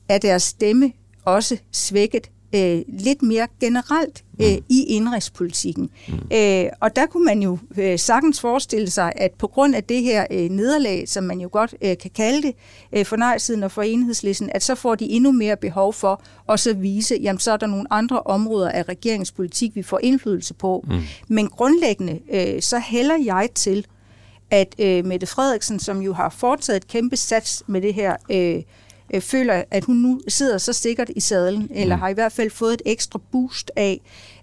[0.08, 0.92] at deres stemme
[1.24, 4.64] også svækket øh, lidt mere generelt øh, mm.
[4.68, 5.90] i indrigspolitikken.
[6.08, 6.14] Mm.
[6.32, 10.02] Øh, og der kunne man jo øh, sagtens forestille sig, at på grund af det
[10.02, 12.54] her øh, nederlag, som man jo godt øh, kan kalde det,
[12.92, 16.60] øh, for nej-siden og for enhedslisten, at så får de endnu mere behov for at
[16.60, 20.84] så vise, jamen så er der nogle andre områder af regeringspolitik, vi får indflydelse på.
[20.88, 21.00] Mm.
[21.28, 23.86] Men grundlæggende, øh, så hælder jeg til,
[24.50, 28.62] at øh, Mette Frederiksen, som jo har foretaget et kæmpe sats med det her øh,
[29.14, 32.00] øh, føler, at hun nu sidder så sikkert i sadlen, eller mm.
[32.00, 34.00] har i hvert fald fået et ekstra boost af,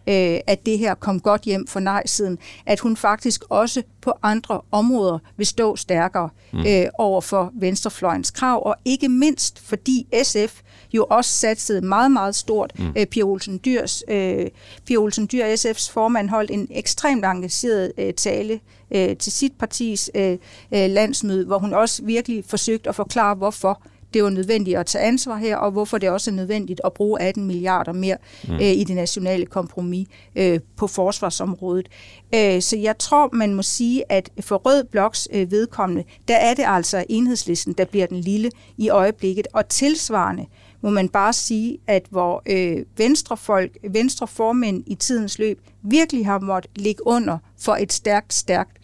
[0.07, 4.62] øh, at det her kom godt hjem for nej-siden, at hun faktisk også på andre
[4.72, 6.59] områder vil stå stærkere mm.
[6.68, 10.62] øh, over for venstrefløjens krav, og ikke mindst fordi SF
[10.93, 12.72] jo også satsede meget, meget stort.
[12.80, 12.93] Mm.
[12.97, 14.47] Øh, Pia Olsen Dyrs, øh,
[14.86, 18.59] Pia Olsen Dyr, SF's formand, holdt en ekstremt engageret øh, tale
[18.91, 20.38] øh, til sit partis øh,
[20.72, 23.82] øh, landsmøde, hvor hun også virkelig forsøgte at forklare, hvorfor
[24.14, 27.22] det var nødvendigt at tage ansvar her, og hvorfor det også er nødvendigt at bruge
[27.22, 28.53] 18 milliarder mere mm.
[28.53, 31.89] øh, i det nationale kompromis øh, på forsvarsområdet.
[32.36, 36.53] Øh, så jeg tror, man må sige, at for Rød Bloks øh, vedkommende, der er
[36.53, 40.45] det altså enhedslisten, der bliver den lille i øjeblikket, og tilsvarende
[40.82, 46.72] må man bare sige, at hvor øh, venstrefolk, venstreformænd i tidens løb virkelig har måttet
[46.76, 48.78] ligge under for et stærkt, stærkt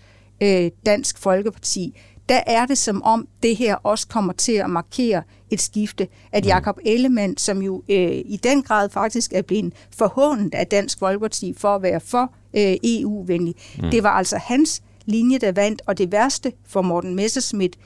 [0.44, 1.94] øh, dansk folkeparti,
[2.30, 6.08] der er det som om, det her også kommer til at markere et skifte.
[6.32, 6.48] At mm.
[6.48, 11.54] Jakob Ellemann, som jo øh, i den grad faktisk er blevet forhåndet af Dansk Folkeparti
[11.58, 13.92] for at være for øh, EU-venlig, mm.
[13.92, 17.78] det var altså hans linje, der vandt, og det værste for Morten Messerschmidt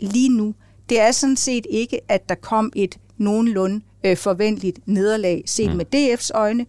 [0.00, 0.54] lige nu,
[0.88, 5.76] det er sådan set ikke, at der kom et nogenlunde øh, forventeligt nederlag set mm.
[5.76, 6.66] med DF's øjne.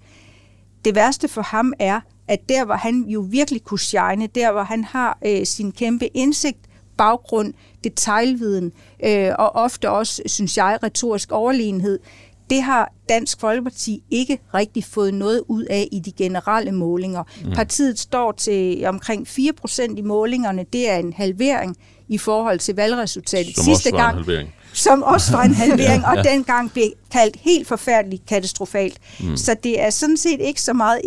[0.86, 4.64] Det værste for ham er, at der, hvor han jo virkelig kunne shine, der, hvor
[4.64, 6.60] han har øh, sin kæmpe indsigt,
[7.02, 8.72] baggrund, detaljviden
[9.06, 12.00] øh, og ofte også, synes jeg, retorisk overlegenhed,
[12.50, 17.24] det har Dansk Folkeparti ikke rigtig fået noget ud af i de generelle målinger.
[17.46, 17.52] Mm.
[17.52, 20.66] Partiet står til omkring 4% i målingerne.
[20.74, 21.78] Det er en halvering
[22.08, 24.30] i forhold til valgresultatet som sidste gang.
[24.30, 26.22] En som også var en halvering, og ja.
[26.22, 28.98] dengang blev kaldt helt forfærdeligt katastrofalt.
[29.20, 29.38] Mm.
[29.38, 31.02] Så det er sådan set ikke så meget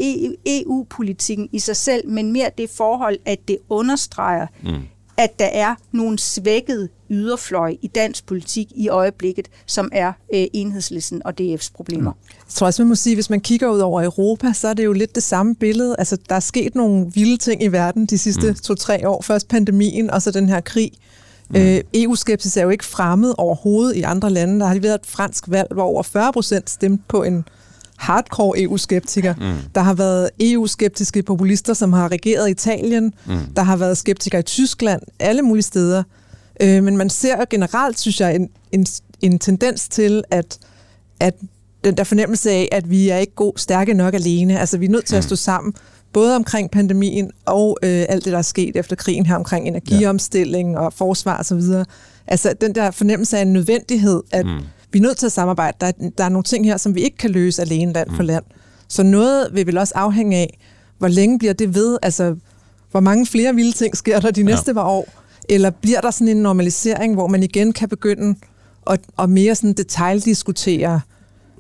[0.46, 4.82] EU-politikken i sig selv, men mere det forhold, at det understreger, mm
[5.16, 11.22] at der er nogle svækkede yderfløj i dansk politik i øjeblikket, som er øh, enhedslisten
[11.24, 12.10] og DF's problemer.
[12.10, 12.18] Mm.
[12.30, 14.84] Jeg tror også, man må sige, hvis man kigger ud over Europa, så er det
[14.84, 15.96] jo lidt det samme billede.
[15.98, 18.54] Altså, der er sket nogle vilde ting i verden de sidste mm.
[18.54, 19.22] to-tre år.
[19.22, 20.92] Først pandemien, og så den her krig.
[21.48, 21.56] Mm.
[21.56, 24.60] Øh, EU-skepsis er jo ikke fremmed overhovedet i andre lande.
[24.60, 27.44] Der har lige været et fransk valg, hvor over 40 procent stemte på en
[28.04, 29.34] hardcore EU-skeptiker.
[29.34, 29.54] Mm.
[29.74, 33.14] Der har været EU-skeptiske populister, som har regeret i Italien.
[33.26, 33.38] Mm.
[33.56, 36.02] Der har været skeptikere i Tyskland, alle mulige steder.
[36.60, 38.86] Øh, men man ser generelt, synes jeg, en, en,
[39.22, 40.58] en tendens til, at,
[41.20, 41.34] at
[41.84, 44.60] den der fornemmelse af, at vi er ikke god, stærke nok alene.
[44.60, 45.28] Altså, vi er nødt til at mm.
[45.28, 45.74] stå sammen,
[46.12, 50.72] både omkring pandemien og øh, alt det, der er sket efter krigen her omkring energiomstilling
[50.72, 50.78] ja.
[50.78, 51.62] og forsvar osv.
[52.26, 54.60] Altså, den der fornemmelse af en nødvendighed, at mm
[54.94, 55.76] vi er nødt til at samarbejde.
[55.80, 58.22] Der er, der er nogle ting her, som vi ikke kan løse alene land for
[58.22, 58.26] mm.
[58.26, 58.44] land.
[58.88, 60.58] Så noget vil vel også afhænge af,
[60.98, 61.98] hvor længe bliver det ved?
[62.02, 62.36] Altså,
[62.90, 64.72] hvor mange flere vilde ting sker der de næste ja.
[64.72, 65.08] par år?
[65.48, 68.38] Eller bliver der sådan en normalisering, hvor man igen kan begynde
[68.90, 71.00] at, at mere sådan detaildiskutere,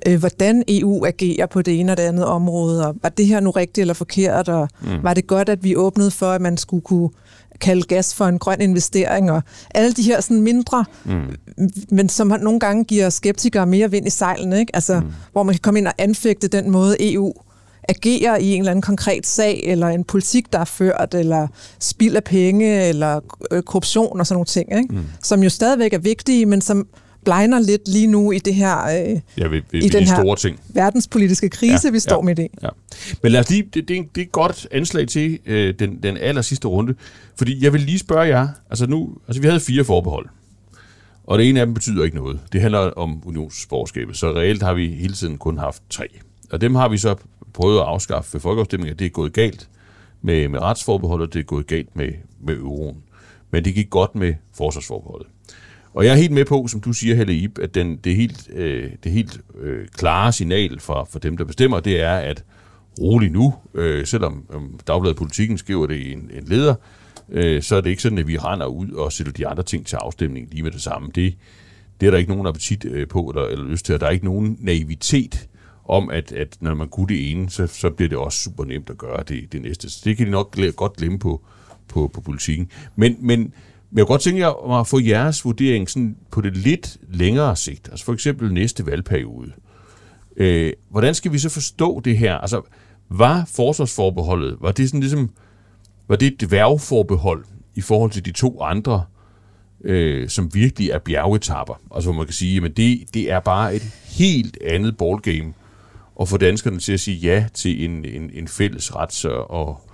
[0.06, 3.40] øh, hvordan EU agerer på det ene og det andet område, og var det her
[3.40, 4.88] nu rigtigt eller forkert, og mm.
[5.02, 7.10] var det godt, at vi åbnede for, at man skulle kunne
[7.64, 11.36] kalde gas for en grøn investering, og alle de her sådan mindre, mm.
[11.90, 14.76] men som nogle gange giver skeptikere mere vind i sejlene, ikke?
[14.76, 15.12] Altså, mm.
[15.32, 17.32] hvor man kan komme ind og anfægte den måde, EU
[17.88, 21.46] agerer i en eller anden konkret sag, eller en politik, der er ført, eller
[21.80, 24.94] spild af penge, eller øh, korruption og sådan nogle ting, ikke?
[24.94, 25.04] Mm.
[25.22, 26.86] som jo stadigvæk er vigtige, men som
[27.24, 30.22] blegner lidt lige nu i det her øh, ja, ved, ved, i den de her
[30.22, 30.60] store ting.
[30.68, 32.48] verdenspolitiske krise, ja, vi står ja, midt i.
[32.62, 32.68] Ja.
[33.22, 36.02] Men lad os lige, det, det, er, det er et godt anslag til øh, den,
[36.02, 36.94] den aller sidste runde,
[37.36, 40.26] fordi jeg vil lige spørge jer, altså nu, altså vi havde fire forbehold,
[41.24, 42.40] og det ene af dem betyder ikke noget.
[42.52, 46.08] Det handler om unionsborgerskabet, så reelt har vi hele tiden kun haft tre.
[46.52, 47.14] Og dem har vi så
[47.52, 48.94] prøvet at afskaffe ved folkeafstemninger.
[48.94, 49.68] Det er gået galt
[50.22, 52.08] med, med retsforbeholdet, det er gået galt med,
[52.40, 52.96] med euroen.
[53.50, 55.28] Men det gik godt med forsvarsforbeholdet.
[55.94, 58.48] Og jeg er helt med på, som du siger, Helle Ip, at den, det helt,
[58.52, 62.44] øh, det helt øh, klare signal for, for dem, der bestemmer, det er, at
[63.00, 66.74] rolig nu, øh, selvom øh, Dagbladet Politikken skriver det i en, en leder,
[67.28, 69.86] øh, så er det ikke sådan, at vi render ud og sætter de andre ting
[69.86, 71.08] til afstemning lige med det samme.
[71.14, 71.34] Det,
[72.00, 74.10] det er der ikke nogen appetit øh, på eller, eller lyst til, og der er
[74.10, 75.48] ikke nogen naivitet
[75.84, 78.90] om, at, at når man kunne det ene, så, så bliver det også super nemt
[78.90, 79.90] at gøre det, det næste.
[79.90, 81.42] Så det kan de nok godt glemme på,
[81.88, 82.68] på, på politikken.
[82.96, 83.52] Men, men
[83.94, 87.56] men jeg kunne godt tænke jer at få jeres vurdering sådan på det lidt længere
[87.56, 89.52] sigt, altså for eksempel næste valgperiode.
[90.36, 92.34] Øh, hvordan skal vi så forstå det her?
[92.34, 92.60] Altså,
[93.08, 95.30] var forsvarsforbeholdet, var det sådan ligesom,
[96.08, 99.04] var det et dværgforbehold i forhold til de to andre,
[99.84, 101.80] øh, som virkelig er bjergetapper?
[101.94, 105.52] Altså, hvor man kan sige, at det, det er bare et helt andet ballgame
[106.20, 109.90] at få danskerne til at sige ja til en, en, en fælles rets- og,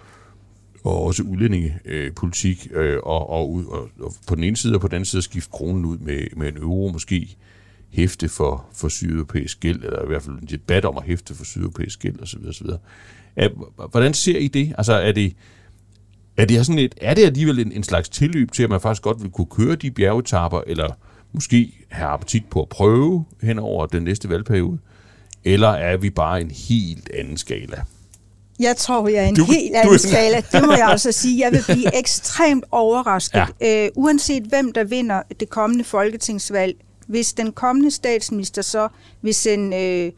[0.85, 4.95] og også udlændingepolitik, øh, og, og, og, og på den ene side og på den
[4.95, 7.37] anden side skifte kronen ud med, med en euro, måske
[7.91, 11.45] hæfte for, for sydeuropæisk gæld, eller i hvert fald en debat om at hæfte for
[11.45, 12.47] sydeuropæisk gæld osv.
[12.49, 12.67] osv.
[13.91, 14.75] Hvordan ser I det?
[14.79, 15.37] Altså er det,
[16.37, 19.03] er det, sådan et, er det alligevel en, en slags tilløb til, at man faktisk
[19.03, 20.89] godt vil kunne køre de bjergetapper, eller
[21.33, 24.79] måske have appetit på at prøve hen over den næste valgperiode?
[25.45, 27.83] Eller er vi bare en helt anden skala?
[28.61, 29.99] Jeg tror, jeg er en du, helt anden du...
[29.99, 30.43] skala.
[30.53, 31.41] Det må jeg altså sige.
[31.45, 33.85] Jeg vil blive ekstremt overrasket, ja.
[33.85, 36.77] øh, uanset hvem der vinder det kommende folketingsvalg.
[37.07, 38.89] Hvis den kommende statsminister så
[39.23, 40.13] vil sende øh,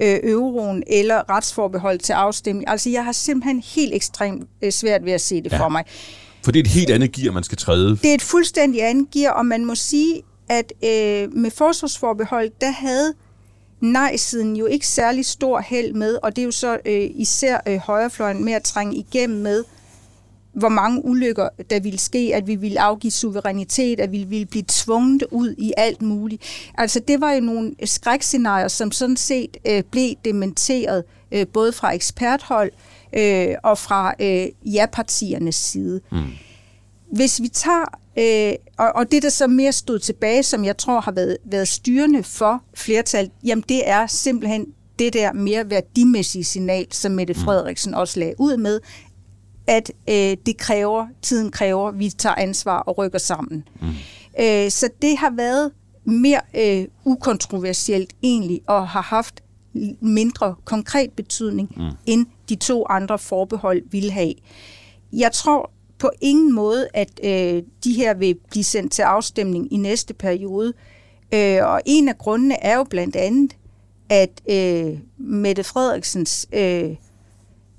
[0.00, 2.68] øh, euroen eller retsforbehold til afstemning.
[2.68, 5.58] Altså, jeg har simpelthen helt ekstremt øh, svært ved at se det ja.
[5.58, 5.84] for mig.
[6.44, 7.90] For det er et helt andet gear, man skal træde.
[7.90, 12.70] Det er et fuldstændig andet gear, og man må sige, at øh, med forsvarsforbehold, der
[12.70, 13.14] havde
[13.82, 17.76] nej-siden jo ikke særlig stor held med, og det er jo så øh, især øh,
[17.78, 19.64] højrefløjen med at trænge igennem med,
[20.52, 24.64] hvor mange ulykker der ville ske, at vi ville afgive suverænitet, at vi ville blive
[24.68, 26.42] tvunget ud i alt muligt.
[26.78, 31.94] Altså det var jo nogle skrækscenarier, som sådan set øh, blev dementeret øh, både fra
[31.94, 32.72] eksperthold
[33.12, 36.00] øh, og fra øh, ja-partiernes side.
[36.12, 36.22] Mm.
[37.12, 41.00] Hvis vi tager Øh, og, og det, der så mere stod tilbage, som jeg tror
[41.00, 44.66] har været, været styrende for flertal, jamen det er simpelthen
[44.98, 47.40] det der mere værdimæssige signal, som Mette mm.
[47.40, 48.80] Frederiksen også lagde ud med,
[49.66, 53.68] at øh, det kræver, tiden kræver, vi tager ansvar og rykker sammen.
[53.80, 53.88] Mm.
[54.40, 55.70] Øh, så det har været
[56.04, 59.42] mere øh, ukontroversielt egentlig, og har haft
[60.00, 61.90] mindre konkret betydning, mm.
[62.06, 64.34] end de to andre forbehold ville have.
[65.12, 65.70] Jeg tror
[66.02, 70.72] på ingen måde, at øh, de her vil blive sendt til afstemning i næste periode.
[71.34, 73.56] Øh, og en af grundene er jo blandt andet,
[74.08, 76.96] at øh, Mette Frederiksens, øh,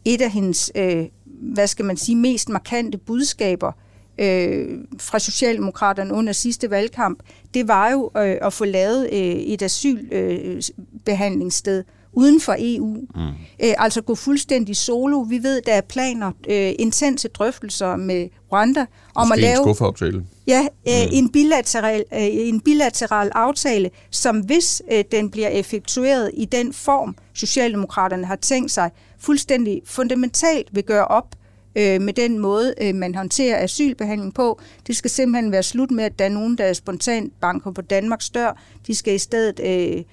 [0.05, 3.71] et af hendes, øh, hvad skal man sige, mest markante budskaber
[4.17, 7.19] øh, fra Socialdemokraterne under sidste valgkamp,
[7.53, 11.83] det var jo øh, at få lavet øh, et asylbehandlingssted øh,
[12.13, 12.95] uden for EU.
[13.15, 13.27] Mm.
[13.63, 15.19] Øh, altså gå fuldstændig solo.
[15.19, 18.85] Vi ved, der er planer, øh, intense drøftelser med Rwanda
[19.15, 19.57] om Måske at lave...
[19.57, 20.25] en skuffeaftale.
[20.47, 21.09] Ja, øh, mm.
[21.11, 27.15] en, bilateral, øh, en bilateral aftale, som hvis øh, den bliver effektueret i den form,
[27.33, 31.35] Socialdemokraterne har tænkt sig, fuldstændig fundamentalt vil gøre op
[31.75, 34.59] øh, med den måde, øh, man håndterer asylbehandling på.
[34.87, 37.81] Det skal simpelthen være slut med, at der er nogen, der er spontant banker på
[37.81, 38.61] Danmarks dør.
[38.87, 40.03] De skal i stedet øh,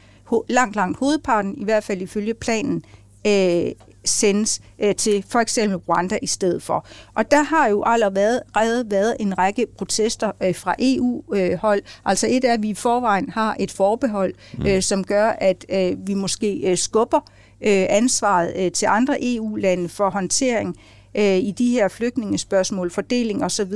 [0.49, 2.85] langt, langt hovedparten, i hvert fald ifølge planen,
[3.27, 3.73] øh,
[4.05, 6.87] sendes øh, til for eksempel Rwanda i stedet for.
[7.15, 11.79] Og der har jo allerede været, en række protester øh, fra EU-hold.
[11.79, 14.67] Øh, altså et er, at vi i forvejen har et forbehold, mm.
[14.67, 17.21] øh, som gør, at øh, vi måske øh, skubber
[17.61, 20.77] øh, ansvaret øh, til andre EU-lande for håndtering
[21.15, 23.73] øh, i de her flygtningespørgsmål, fordeling osv.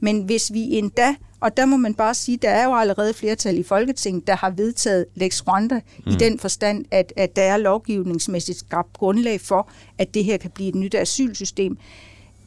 [0.00, 3.58] Men hvis vi endda og der må man bare sige, der er jo allerede flertal
[3.58, 6.12] i Folketinget, der har vedtaget Lex Rwanda mm.
[6.12, 10.50] i den forstand, at, at der er lovgivningsmæssigt skabt grundlag for, at det her kan
[10.50, 11.78] blive et nyt asylsystem.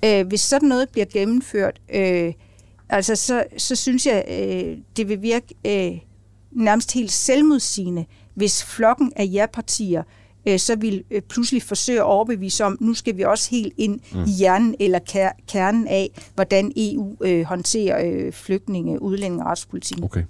[0.05, 2.33] Øh, hvis sådan noget bliver gennemført, øh,
[2.89, 5.99] altså så, så synes jeg, øh, det vil virke øh,
[6.51, 10.03] nærmest helt selvmodsigende, hvis flokken af ja-partier
[10.47, 13.99] øh, så vil øh, pludselig forsøge at overbevise om, nu skal vi også helt ind
[14.13, 14.23] mm.
[14.23, 14.99] i hjernen eller
[15.47, 20.03] kernen af, hvordan EU øh, håndterer øh, flygtninge, udlændinge og retspolitik.
[20.03, 20.23] Okay,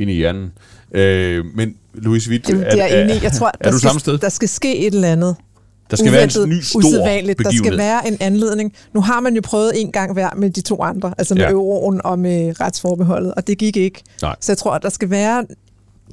[0.00, 0.52] ind i hjernen.
[0.94, 3.22] Øh, men Louise Witt, det, det er, er, enig.
[3.22, 4.18] Jeg tror, er, er du skal, samme sted?
[4.18, 5.36] Der skal ske et eller andet.
[5.90, 7.34] Der skal være en ny stor begivenhed.
[7.34, 8.72] Der skal være en anledning.
[8.94, 11.50] Nu har man jo prøvet en gang hver med de to andre, altså med ja.
[11.50, 14.02] euroen og med retsforbeholdet, og det gik ikke.
[14.22, 14.36] Nej.
[14.40, 15.46] Så jeg tror, at der skal være,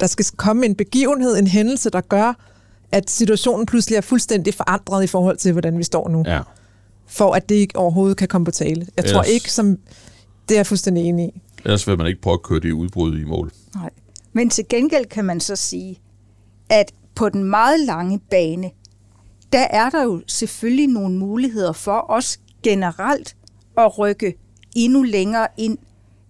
[0.00, 2.51] der skal komme en begivenhed, en hændelse, der gør,
[2.92, 6.24] at situationen pludselig er fuldstændig forandret i forhold til, hvordan vi står nu.
[6.26, 6.40] Ja.
[7.06, 8.80] For at det ikke overhovedet kan komme på tale.
[8.80, 9.78] Jeg Ellers, tror ikke, som
[10.48, 11.40] det er jeg fuldstændig enig i.
[11.64, 13.52] Ellers vil man ikke prøve at køre det udbrud i mål.
[13.74, 13.90] Nej.
[14.32, 15.98] Men til gengæld kan man så sige,
[16.68, 18.70] at på den meget lange bane,
[19.52, 23.36] der er der jo selvfølgelig nogle muligheder for os generelt
[23.78, 24.34] at rykke
[24.76, 25.78] endnu længere ind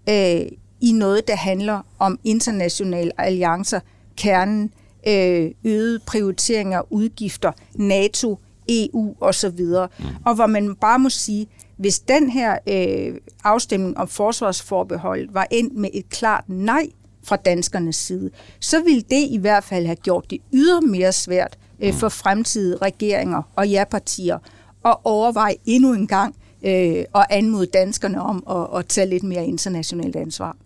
[0.09, 0.47] øh,
[0.81, 3.81] i noget, der handler om internationale alliancer,
[4.17, 4.71] kernen
[5.07, 8.39] øh, øgede prioriteringer udgifter, NATO,
[8.69, 9.61] EU osv.
[9.61, 10.05] Mm.
[10.25, 15.77] Og hvor man bare må sige, hvis den her øh, afstemning om forsvarsforbehold var endt
[15.77, 16.87] med et klart nej
[17.25, 18.31] fra danskernes side,
[18.61, 21.99] så ville det i hvert fald have gjort det ydermere svært øh, mm.
[21.99, 24.39] for fremtidige regeringer og ja-partier
[24.85, 29.47] at overveje endnu en gang øh, og anmode danskerne om at, at tage lidt mere
[29.47, 30.57] internationalt ansvar.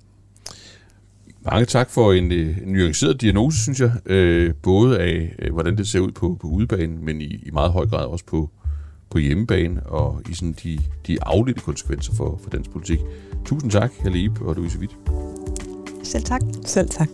[1.51, 3.93] Mange tak for en, øh, en nuanceret diagnose, synes jeg.
[4.07, 7.73] Øh, både af, øh, hvordan det ser ud på, på udebanen, men i, i meget
[7.73, 8.51] høj grad også på,
[9.11, 13.01] på hjemmebane og i sådan de, de afledte konsekvenser for, for dansk politik.
[13.45, 14.93] Tusind tak, Halle og Louise Witt.
[16.03, 16.41] Selv tak.
[16.65, 17.09] Selv tak.